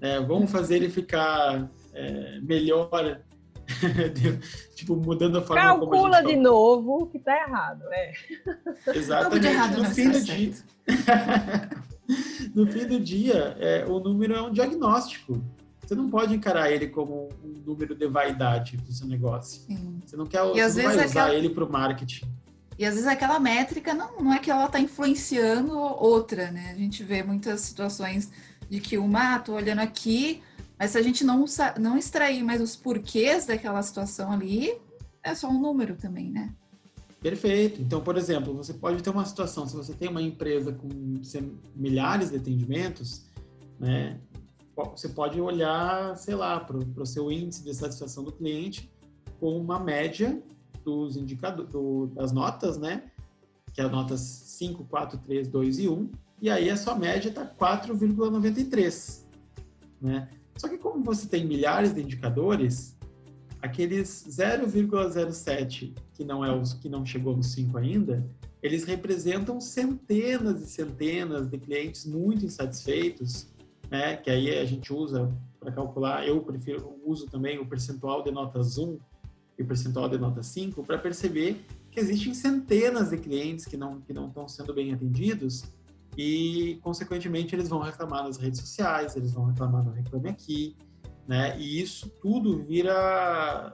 É, 0.01 0.21
vamos 0.21 0.51
fazer 0.51 0.77
ele 0.77 0.91
ficar 0.91 1.69
é, 1.95 2.39
melhor, 2.41 2.91
tipo, 4.77 4.95
mudando 4.95 5.39
a 5.39 5.43
forma 5.43 5.63
Calcula 5.63 5.91
como 5.91 6.15
a 6.15 6.21
gente 6.21 6.29
de 6.29 6.37
novo 6.37 7.07
que 7.07 7.17
está 7.17 7.35
errado, 7.37 7.83
é. 7.91 8.13
Exatamente. 8.95 9.47
Errado, 9.47 9.79
no 9.79 9.85
fim 9.87 10.11
do 10.11 10.21
dia. 10.21 10.53
no 12.55 12.67
fim 12.67 12.87
do 12.87 13.01
dia, 13.01 13.57
é, 13.59 13.85
o 13.87 13.99
número 13.99 14.35
é 14.35 14.43
um 14.43 14.53
diagnóstico. 14.53 15.43
Você 15.81 15.95
não 15.95 16.11
pode 16.11 16.35
encarar 16.35 16.71
ele 16.71 16.89
como 16.89 17.29
um 17.45 17.63
número 17.65 17.95
de 17.95 18.09
vaidade 18.09 18.77
do 18.77 18.93
seu 18.93 19.07
negócio. 19.07 19.63
Sim. 19.63 20.01
Você 20.05 20.17
não 20.17 20.27
quer 20.27 20.45
e 20.45 20.63
você 20.63 20.83
não 20.83 20.95
vai 20.95 21.07
usar 21.07 21.23
aquela... 21.23 21.35
ele 21.35 21.51
para 21.51 21.65
o 21.65 21.71
marketing. 21.71 22.27
E 22.79 22.85
às 22.85 22.95
vezes 22.95 23.09
aquela 23.09 23.39
métrica 23.39 23.95
não, 23.95 24.19
não 24.19 24.35
é 24.35 24.39
que 24.39 24.51
ela 24.51 24.67
está 24.67 24.81
influenciando 24.81 25.79
outra, 25.79 26.51
né? 26.51 26.73
A 26.73 26.75
gente 26.75 27.03
vê 27.05 27.23
muitas 27.23 27.61
situações 27.61 28.31
de 28.69 28.81
que 28.81 28.99
uma, 28.99 29.37
ah, 29.37 29.39
tô 29.39 29.55
olhando 29.55 29.79
aqui, 29.79 30.43
mas 30.79 30.91
se 30.91 30.99
a 30.99 31.03
gente 31.03 31.25
não, 31.25 31.45
não 31.81 31.97
extrair 31.97 32.43
mais 32.43 32.61
os 32.61 32.77
porquês 32.77 33.47
daquela 33.47 33.83
situação 33.83 34.31
ali, 34.33 34.77
é 35.23 35.35
só 35.35 35.49
um 35.49 35.61
número 35.61 35.97
também, 35.97 36.31
né? 36.31 36.53
Perfeito. 37.21 37.81
Então, 37.81 38.01
por 38.01 38.17
exemplo, 38.17 38.55
você 38.55 38.75
pode 38.75 39.03
ter 39.03 39.11
uma 39.11 39.25
situação, 39.25 39.67
se 39.67 39.75
você 39.75 39.95
tem 39.95 40.09
uma 40.09 40.23
empresa 40.23 40.73
com 40.73 40.89
milhares 41.75 42.31
de 42.31 42.37
atendimentos, 42.37 43.27
né, 43.79 44.21
você 44.75 45.09
pode 45.09 45.41
olhar, 45.41 46.17
sei 46.17 46.35
lá, 46.35 46.61
para 46.61 46.77
o 46.77 47.07
seu 47.07 47.33
índice 47.33 47.65
de 47.65 47.75
satisfação 47.75 48.23
do 48.23 48.33
cliente 48.33 48.91
com 49.41 49.59
uma 49.59 49.79
média 49.79 50.43
dos 50.85 51.17
indicadores, 51.17 51.73
do, 51.73 52.07
das 52.09 52.33
notas, 52.33 52.79
né, 52.79 53.11
que 53.73 53.81
é 53.81 53.85
as 53.85 53.91
notas 53.91 54.21
5, 54.21 54.85
4, 54.85 55.19
3, 55.19 55.49
2 55.49 55.79
e 55.79 55.89
1, 55.89 56.11
e 56.41 56.51
aí 56.51 56.71
a 56.71 56.77
sua 56.77 56.95
média 56.95 57.29
está 57.29 57.47
4,93, 57.47 59.25
né? 60.01 60.29
Só 60.57 60.69
que 60.69 60.79
como 60.79 61.03
você 61.03 61.27
tem 61.27 61.47
milhares 61.47 61.95
de 61.95 62.03
indicadores, 62.03 62.96
aqueles 63.61 64.27
0,07 64.29 65.95
que 66.13 66.25
não 66.25 66.45
é 66.45 66.55
os 66.55 66.73
que 66.73 66.89
não 66.89 67.05
chegou 67.05 67.37
no 67.37 67.43
5 67.43 67.77
ainda, 67.79 68.29
eles 68.63 68.85
representam 68.85 69.61
centenas 69.61 70.63
e 70.63 70.67
centenas 70.67 71.49
de 71.49 71.59
clientes 71.59 72.05
muito 72.05 72.45
insatisfeitos, 72.45 73.49
né? 73.91 74.17
Que 74.17 74.31
aí 74.31 74.59
a 74.59 74.65
gente 74.65 74.93
usa 74.93 75.33
para 75.61 75.71
calcular, 75.73 76.27
eu 76.27 76.41
prefiro 76.41 76.99
uso 77.05 77.27
também 77.27 77.59
o 77.59 77.67
percentual 77.67 78.23
de 78.23 78.31
notas 78.31 78.79
1 78.79 78.99
e 79.59 79.63
o 79.63 79.67
percentual 79.67 80.09
de 80.09 80.19
nota 80.19 80.43
5 80.43 80.83
para 80.85 80.99
perceber 80.99 81.65
que 81.91 82.01
existem 82.01 82.35
centenas 82.35 83.11
de 83.11 83.19
clientes 83.19 83.65
que 83.65 83.77
não 83.77 84.01
que 84.01 84.13
não 84.13 84.29
estão 84.29 84.47
sendo 84.49 84.75
bem 84.75 84.93
atendidos 84.93 85.65
e 86.17 86.79
consequentemente 86.83 87.55
eles 87.55 87.69
vão 87.69 87.81
reclamar 87.81 88.25
nas 88.25 88.39
redes 88.39 88.61
sociais, 88.61 89.17
eles 89.17 89.33
vão 89.33 89.47
reclamar 89.47 89.85
no 89.85 89.93
Reclame 89.93 90.31
Aqui, 90.31 90.75
né? 91.27 91.59
E 91.59 91.81
isso 91.81 92.09
tudo 92.21 92.63
vira 92.63 93.73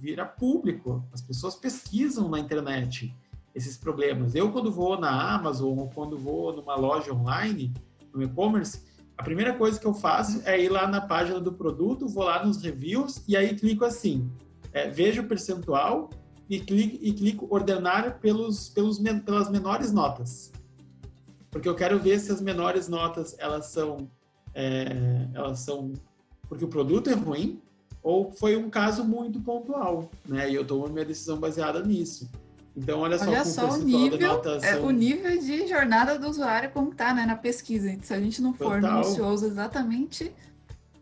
vira 0.00 0.24
público. 0.24 1.04
As 1.12 1.20
pessoas 1.20 1.56
pesquisam 1.56 2.28
na 2.28 2.38
internet 2.38 3.14
esses 3.54 3.76
problemas. 3.76 4.34
Eu 4.34 4.52
quando 4.52 4.70
vou 4.70 4.98
na 4.98 5.34
Amazon 5.34 5.76
ou 5.78 5.88
quando 5.88 6.16
vou 6.16 6.54
numa 6.54 6.76
loja 6.76 7.12
online, 7.12 7.74
no 8.14 8.22
e-commerce, 8.22 8.82
a 9.16 9.22
primeira 9.22 9.52
coisa 9.52 9.78
que 9.78 9.86
eu 9.86 9.94
faço 9.94 10.40
é 10.44 10.60
ir 10.60 10.68
lá 10.68 10.86
na 10.86 11.00
página 11.00 11.40
do 11.40 11.52
produto, 11.52 12.06
vou 12.06 12.24
lá 12.24 12.44
nos 12.44 12.62
reviews 12.62 13.22
e 13.26 13.36
aí 13.36 13.54
clico 13.56 13.84
assim, 13.84 14.30
é, 14.72 14.88
vejo 14.88 15.22
o 15.22 15.26
percentual 15.26 16.08
e 16.48 16.60
clico, 16.60 16.98
e 17.02 17.12
clico 17.12 17.48
ordenar 17.50 18.20
pelos, 18.20 18.68
pelos, 18.68 19.00
pelas 19.24 19.50
menores 19.50 19.92
notas. 19.92 20.52
Porque 21.50 21.68
eu 21.68 21.74
quero 21.74 21.98
ver 21.98 22.20
se 22.20 22.30
as 22.30 22.40
menores 22.40 22.88
notas 22.88 23.34
elas 23.38 23.66
são, 23.66 24.08
é, 24.54 25.28
elas 25.34 25.58
são 25.60 25.92
porque 26.48 26.64
o 26.64 26.68
produto 26.68 27.10
é 27.10 27.14
ruim 27.14 27.60
ou 28.02 28.30
foi 28.30 28.56
um 28.56 28.70
caso 28.70 29.04
muito 29.04 29.40
pontual, 29.40 30.08
né? 30.26 30.50
E 30.50 30.54
eu 30.54 30.66
tomo 30.66 30.88
minha 30.88 31.04
decisão 31.04 31.38
baseada 31.38 31.82
nisso. 31.82 32.28
Então, 32.76 33.00
olha, 33.00 33.18
olha 33.20 33.44
só, 33.44 33.68
só 33.68 33.74
o 33.74 33.78
nível, 33.78 34.40
é, 34.62 34.76
o 34.76 34.90
nível 34.90 35.36
de 35.36 35.66
jornada 35.66 36.16
do 36.16 36.28
usuário 36.28 36.70
como 36.70 36.94
tá, 36.94 37.12
né, 37.12 37.26
na 37.26 37.34
pesquisa. 37.34 37.96
Se 38.02 38.14
a 38.14 38.20
gente 38.20 38.40
não 38.40 38.54
for 38.54 38.80
Total. 38.80 39.00
minucioso 39.00 39.46
exatamente... 39.46 40.32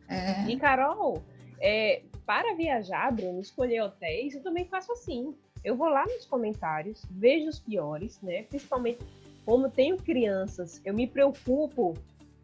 É... 0.08 0.48
E, 0.48 0.56
Carol, 0.56 1.22
é, 1.60 2.02
para 2.24 2.54
viajar, 2.54 3.12
Bruno, 3.12 3.40
escolher 3.40 3.82
hotéis, 3.82 4.34
eu 4.34 4.42
também 4.42 4.64
faço 4.64 4.90
assim. 4.92 5.34
Eu 5.62 5.76
vou 5.76 5.88
lá 5.88 6.04
nos 6.06 6.24
comentários, 6.24 7.04
vejo 7.10 7.48
os 7.48 7.58
piores, 7.58 8.20
né? 8.22 8.44
Principalmente 8.44 9.00
como 9.44 9.68
tenho 9.68 9.96
crianças, 9.96 10.80
eu 10.84 10.94
me 10.94 11.06
preocupo 11.06 11.94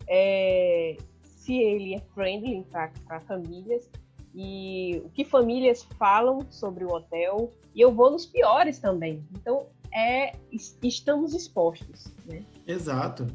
é, 0.07 0.97
se 1.43 1.55
ele 1.55 1.95
é 1.95 2.01
friendly 2.15 2.65
para 3.05 3.21
famílias 3.21 3.91
e 4.33 5.03
o 5.05 5.09
que 5.11 5.25
famílias 5.25 5.83
falam 5.99 6.47
sobre 6.51 6.85
o 6.85 6.93
hotel. 6.93 7.51
E 7.75 7.81
eu 7.81 7.93
vou 7.93 8.13
nos 8.13 8.25
piores 8.25 8.79
também. 8.79 9.25
Então, 9.35 9.67
é, 9.93 10.35
estamos 10.83 11.35
expostos. 11.35 12.07
Né? 12.27 12.45
Exato. 12.67 13.27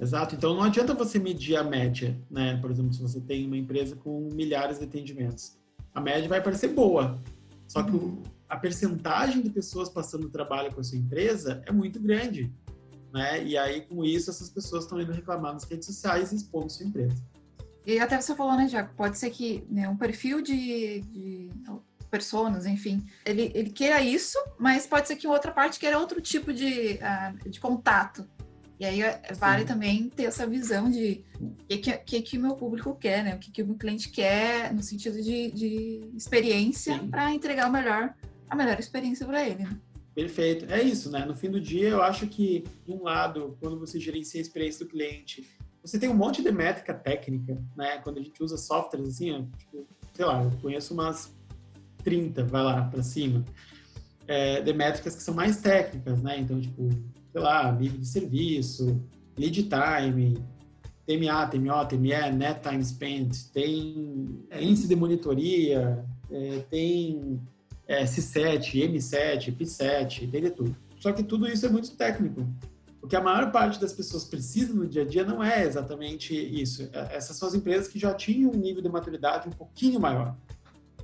Exato. 0.00 0.34
Então, 0.34 0.54
não 0.54 0.64
adianta 0.64 0.94
você 0.94 1.18
medir 1.18 1.56
a 1.56 1.62
média, 1.62 2.18
né? 2.28 2.56
Por 2.56 2.70
exemplo, 2.70 2.92
se 2.92 3.00
você 3.00 3.20
tem 3.20 3.46
uma 3.46 3.56
empresa 3.56 3.94
com 3.94 4.28
milhares 4.32 4.78
de 4.78 4.84
atendimentos. 4.84 5.56
A 5.94 6.00
média 6.00 6.28
vai 6.28 6.42
parecer 6.42 6.68
boa. 6.68 7.16
Só 7.68 7.84
que 7.84 7.92
uhum. 7.92 8.20
a 8.48 8.56
percentagem 8.56 9.40
de 9.42 9.50
pessoas 9.50 9.88
passando 9.88 10.28
trabalho 10.28 10.74
com 10.74 10.80
a 10.80 10.84
sua 10.84 10.98
empresa 10.98 11.62
é 11.66 11.70
muito 11.70 12.00
grande. 12.00 12.52
Né? 13.12 13.44
E 13.44 13.56
aí, 13.56 13.82
com 13.82 14.04
isso, 14.04 14.28
essas 14.28 14.50
pessoas 14.50 14.82
estão 14.84 15.00
indo 15.00 15.12
reclamar 15.12 15.52
nas 15.52 15.62
redes 15.62 15.86
sociais 15.86 16.32
e 16.32 16.36
expondo 16.36 16.68
sua 16.68 16.84
empresa. 16.84 17.22
E 17.86 17.98
até 17.98 18.20
você 18.20 18.34
falou, 18.34 18.56
né, 18.56 18.68
Jaco? 18.68 18.94
Pode 18.94 19.18
ser 19.18 19.30
que 19.30 19.64
né, 19.68 19.88
um 19.88 19.96
perfil 19.96 20.40
de, 20.40 21.00
de 21.00 21.50
pessoas, 22.10 22.64
enfim, 22.64 23.04
ele, 23.26 23.50
ele 23.54 23.70
queira 23.70 24.00
isso, 24.00 24.38
mas 24.58 24.86
pode 24.86 25.08
ser 25.08 25.16
que 25.16 25.26
outra 25.26 25.50
parte 25.50 25.80
queira 25.80 25.98
outro 25.98 26.20
tipo 26.20 26.52
de, 26.52 27.00
uh, 27.02 27.50
de 27.50 27.58
contato. 27.58 28.24
E 28.78 28.84
aí 28.84 29.02
é, 29.02 29.20
vale 29.34 29.62
Sim. 29.62 29.66
também 29.66 30.08
ter 30.08 30.24
essa 30.24 30.46
visão 30.46 30.90
de 30.90 31.24
o 31.40 31.54
que, 31.66 31.92
que, 31.98 32.22
que, 32.22 32.38
o 32.38 32.40
meu 32.40 32.54
público 32.54 32.94
quer, 32.94 33.22
né? 33.22 33.34
O 33.34 33.38
que, 33.38 33.50
que 33.50 33.62
o 33.62 33.66
meu 33.66 33.76
cliente 33.76 34.10
quer 34.10 34.72
no 34.72 34.82
sentido 34.82 35.20
de, 35.22 35.50
de 35.50 36.00
experiência 36.16 36.98
para 37.10 37.32
entregar 37.32 37.68
o 37.68 37.72
melhor, 37.72 38.14
a 38.48 38.56
melhor 38.56 38.78
experiência 38.78 39.26
para 39.26 39.46
ele. 39.46 39.64
Né? 39.64 39.76
Perfeito. 40.14 40.66
É 40.72 40.82
isso, 40.82 41.10
né? 41.10 41.24
No 41.24 41.34
fim 41.34 41.50
do 41.50 41.60
dia, 41.60 41.88
eu 41.88 42.02
acho 42.02 42.26
que, 42.26 42.64
de 42.86 42.92
um 42.92 43.02
lado, 43.02 43.56
quando 43.60 43.78
você 43.78 43.98
gerencia 43.98 44.40
a 44.40 44.42
experiência 44.42 44.84
do 44.84 44.90
cliente, 44.90 45.48
você 45.84 45.98
tem 45.98 46.08
um 46.08 46.14
monte 46.14 46.42
de 46.42 46.50
métrica 46.50 46.94
técnica, 46.94 47.62
né? 47.76 47.98
Quando 47.98 48.18
a 48.18 48.22
gente 48.22 48.42
usa 48.42 48.56
softwares 48.56 49.08
assim, 49.08 49.46
tipo, 49.58 49.86
sei 50.14 50.24
lá, 50.24 50.42
eu 50.42 50.50
conheço 50.62 50.94
umas 50.94 51.30
30, 52.02 52.42
vai 52.44 52.62
lá 52.62 52.84
para 52.84 53.02
cima, 53.02 53.44
é, 54.26 54.62
de 54.62 54.72
métricas 54.72 55.14
que 55.14 55.22
são 55.22 55.34
mais 55.34 55.58
técnicas, 55.58 56.22
né? 56.22 56.40
Então, 56.40 56.58
tipo, 56.58 56.88
sei 57.30 57.40
lá, 57.40 57.70
nível 57.70 58.00
de 58.00 58.06
serviço, 58.06 58.98
lead 59.36 59.64
time, 59.64 60.38
TMA, 61.06 61.46
TMO, 61.48 61.86
TME, 61.86 62.32
net 62.32 62.62
time 62.66 62.82
spent, 62.82 63.50
tem 63.52 64.46
é, 64.50 64.64
índice 64.64 64.88
de 64.88 64.96
monitoria, 64.96 66.02
é, 66.30 66.58
tem 66.70 67.38
é, 67.86 68.04
C7, 68.04 68.90
M7, 68.90 69.54
P7, 69.54 70.30
tem 70.30 70.40
de 70.40 70.50
tudo. 70.50 70.74
Só 70.98 71.12
que 71.12 71.22
tudo 71.22 71.46
isso 71.46 71.66
é 71.66 71.68
muito 71.68 71.94
técnico. 71.94 72.48
O 73.04 73.06
que 73.06 73.16
a 73.16 73.20
maior 73.20 73.52
parte 73.52 73.78
das 73.78 73.92
pessoas 73.92 74.24
precisam 74.24 74.76
no 74.76 74.86
dia 74.86 75.02
a 75.02 75.04
dia 75.04 75.26
não 75.26 75.44
é 75.44 75.62
exatamente 75.66 76.34
isso. 76.34 76.88
É, 76.90 77.16
essas 77.16 77.36
são 77.36 77.46
as 77.46 77.54
empresas 77.54 77.86
que 77.86 77.98
já 77.98 78.14
tinham 78.14 78.50
um 78.50 78.56
nível 78.56 78.80
de 78.80 78.88
maturidade 78.88 79.46
um 79.46 79.52
pouquinho 79.52 80.00
maior. 80.00 80.34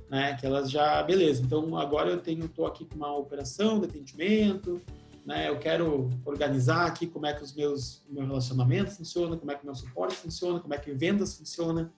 Né? 0.09 0.35
Que 0.35 0.47
elas 0.47 0.71
já, 0.71 1.03
beleza, 1.03 1.43
então 1.43 1.77
agora 1.77 2.09
eu 2.09 2.19
tenho, 2.19 2.45
estou 2.45 2.65
aqui 2.65 2.85
com 2.85 2.95
uma 2.95 3.15
operação 3.15 3.79
de 3.79 3.85
atendimento, 3.85 4.81
né? 5.23 5.47
Eu 5.47 5.59
quero 5.59 6.09
organizar 6.25 6.87
aqui 6.87 7.05
como 7.05 7.27
é 7.27 7.33
que 7.35 7.43
os 7.43 7.53
meus 7.53 8.03
meu 8.09 8.25
relacionamento 8.25 8.89
funciona, 8.89 9.37
como 9.37 9.51
é 9.51 9.55
que 9.55 9.63
meu 9.63 9.75
suporte 9.75 10.15
funciona, 10.15 10.59
como 10.59 10.73
é 10.73 10.79
que 10.79 10.91
vendas 10.91 11.35
funciona, 11.35 11.93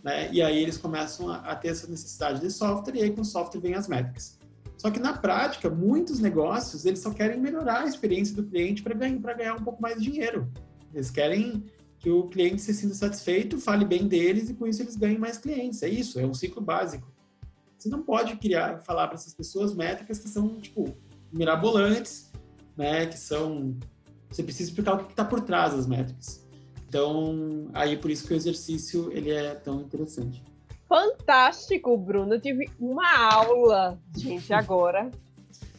né? 0.00 0.32
E 0.32 0.40
aí 0.40 0.62
eles 0.62 0.78
começam 0.78 1.28
a, 1.28 1.38
a, 1.38 1.56
ter 1.56 1.68
essa 1.68 1.88
necessidade 1.88 2.40
de 2.40 2.50
software 2.52 2.94
e 2.94 3.02
aí 3.02 3.10
com 3.10 3.22
o 3.22 3.24
software 3.24 3.60
vem 3.60 3.74
as 3.74 3.88
métricas. 3.88 4.38
Só 4.80 4.90
que 4.90 4.98
na 4.98 5.12
prática, 5.12 5.68
muitos 5.68 6.20
negócios 6.20 6.86
eles 6.86 7.00
só 7.00 7.10
querem 7.10 7.38
melhorar 7.38 7.82
a 7.82 7.86
experiência 7.86 8.34
do 8.34 8.44
cliente 8.44 8.82
para 8.82 8.94
ganhar 8.94 9.34
ganhar 9.34 9.54
um 9.54 9.62
pouco 9.62 9.82
mais 9.82 10.00
de 10.00 10.10
dinheiro. 10.10 10.50
Eles 10.94 11.10
querem 11.10 11.66
que 11.98 12.08
o 12.08 12.28
cliente 12.28 12.62
se 12.62 12.72
sinta 12.72 12.94
satisfeito, 12.94 13.58
fale 13.58 13.84
bem 13.84 14.08
deles 14.08 14.48
e 14.48 14.54
com 14.54 14.66
isso 14.66 14.80
eles 14.80 14.96
ganhem 14.96 15.18
mais 15.18 15.36
clientes. 15.36 15.82
É 15.82 15.88
isso, 15.90 16.18
é 16.18 16.24
um 16.24 16.32
ciclo 16.32 16.62
básico. 16.62 17.06
Você 17.76 17.90
não 17.90 18.02
pode 18.02 18.36
criar, 18.36 18.80
falar 18.80 19.06
para 19.08 19.16
essas 19.16 19.34
pessoas 19.34 19.74
métricas 19.74 20.18
que 20.18 20.30
são 20.30 20.58
tipo 20.62 20.96
mirabolantes, 21.30 22.32
né? 22.74 23.04
Que 23.04 23.18
são 23.18 23.76
você 24.30 24.42
precisa 24.42 24.70
explicar 24.70 24.94
o 24.94 25.04
que 25.04 25.10
está 25.10 25.26
por 25.26 25.42
trás 25.42 25.74
das 25.74 25.86
métricas. 25.86 26.42
Então, 26.88 27.68
aí 27.74 27.98
por 27.98 28.10
isso 28.10 28.26
que 28.26 28.32
o 28.32 28.36
exercício 28.36 29.12
ele 29.12 29.30
é 29.30 29.54
tão 29.56 29.82
interessante. 29.82 30.42
Fantástico, 30.90 31.96
Bruno. 31.96 32.34
Eu 32.34 32.40
tive 32.40 32.68
uma 32.80 33.32
aula, 33.32 33.96
gente, 34.16 34.52
agora. 34.52 35.08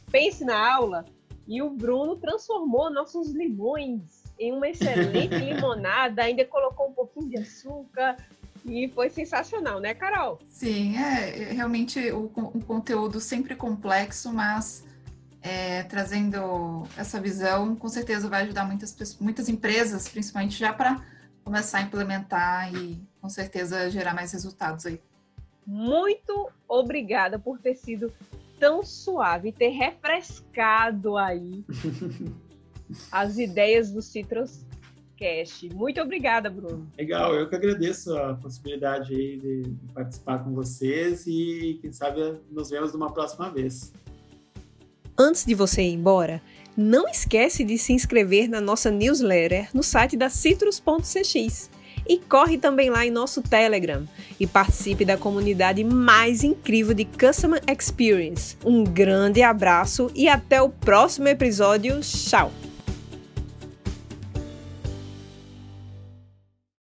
Pense 0.09 0.45
na 0.45 0.73
aula. 0.73 1.03
E 1.45 1.61
o 1.61 1.69
Bruno 1.69 2.15
transformou 2.15 2.89
nossos 2.89 3.31
limões 3.31 4.23
em 4.39 4.53
uma 4.53 4.69
excelente 4.69 5.35
limonada, 5.35 6.23
ainda 6.23 6.45
colocou 6.45 6.87
um 6.87 6.93
pouquinho 6.93 7.29
de 7.29 7.37
açúcar, 7.39 8.15
e 8.65 8.87
foi 8.87 9.09
sensacional, 9.09 9.81
né, 9.81 9.93
Carol? 9.93 10.39
Sim, 10.47 10.95
é 10.95 11.51
realmente 11.51 11.99
o, 12.11 12.31
o 12.33 12.63
conteúdo 12.63 13.19
sempre 13.19 13.53
complexo, 13.53 14.31
mas 14.31 14.85
é, 15.41 15.83
trazendo 15.83 16.83
essa 16.95 17.19
visão, 17.19 17.75
com 17.75 17.89
certeza 17.89 18.29
vai 18.29 18.43
ajudar 18.43 18.63
muitas, 18.65 19.17
muitas 19.19 19.49
empresas, 19.49 20.07
principalmente 20.07 20.57
já 20.57 20.71
para 20.71 21.01
começar 21.43 21.79
a 21.79 21.81
implementar 21.81 22.73
e 22.73 23.01
com 23.19 23.29
certeza 23.29 23.89
gerar 23.89 24.13
mais 24.13 24.31
resultados 24.31 24.85
aí. 24.85 24.99
Muito 25.65 26.49
obrigada 26.67 27.37
por 27.37 27.59
ter 27.59 27.75
sido 27.75 28.11
tão 28.59 28.83
suave 28.83 29.49
e 29.49 29.51
ter 29.51 29.69
refrescado 29.69 31.17
aí 31.17 31.63
as 33.11 33.37
ideias 33.37 33.91
do 33.91 34.01
Citrus 34.01 34.65
Cash. 35.17 35.69
Muito 35.73 36.01
obrigada, 36.01 36.49
Bruno. 36.49 36.87
Legal, 36.97 37.35
eu 37.35 37.47
que 37.47 37.55
agradeço 37.55 38.17
a 38.17 38.33
possibilidade 38.33 39.13
aí 39.13 39.37
de, 39.37 39.61
de 39.63 39.93
participar 39.93 40.43
com 40.43 40.53
vocês 40.53 41.25
e 41.27 41.79
quem 41.81 41.91
sabe 41.91 42.39
nos 42.49 42.69
vemos 42.69 42.91
numa 42.93 43.13
próxima 43.13 43.49
vez. 43.49 43.93
Antes 45.17 45.45
de 45.45 45.53
você 45.53 45.83
ir 45.83 45.93
embora, 45.93 46.41
não 46.81 47.07
esquece 47.07 47.63
de 47.63 47.77
se 47.77 47.93
inscrever 47.93 48.49
na 48.49 48.59
nossa 48.59 48.91
newsletter 48.91 49.69
no 49.73 49.83
site 49.83 50.17
da 50.17 50.29
citrus.cx 50.29 51.69
e 52.07 52.17
corre 52.17 52.57
também 52.57 52.89
lá 52.89 53.05
em 53.05 53.11
nosso 53.11 53.41
Telegram 53.41 54.05
e 54.39 54.47
participe 54.47 55.05
da 55.05 55.17
comunidade 55.17 55.83
mais 55.83 56.43
incrível 56.43 56.93
de 56.93 57.05
Customer 57.05 57.61
Experience. 57.71 58.57
Um 58.65 58.83
grande 58.83 59.41
abraço 59.41 60.11
e 60.15 60.27
até 60.27 60.61
o 60.61 60.69
próximo 60.69 61.27
episódio. 61.27 61.99
Tchau! 62.01 62.51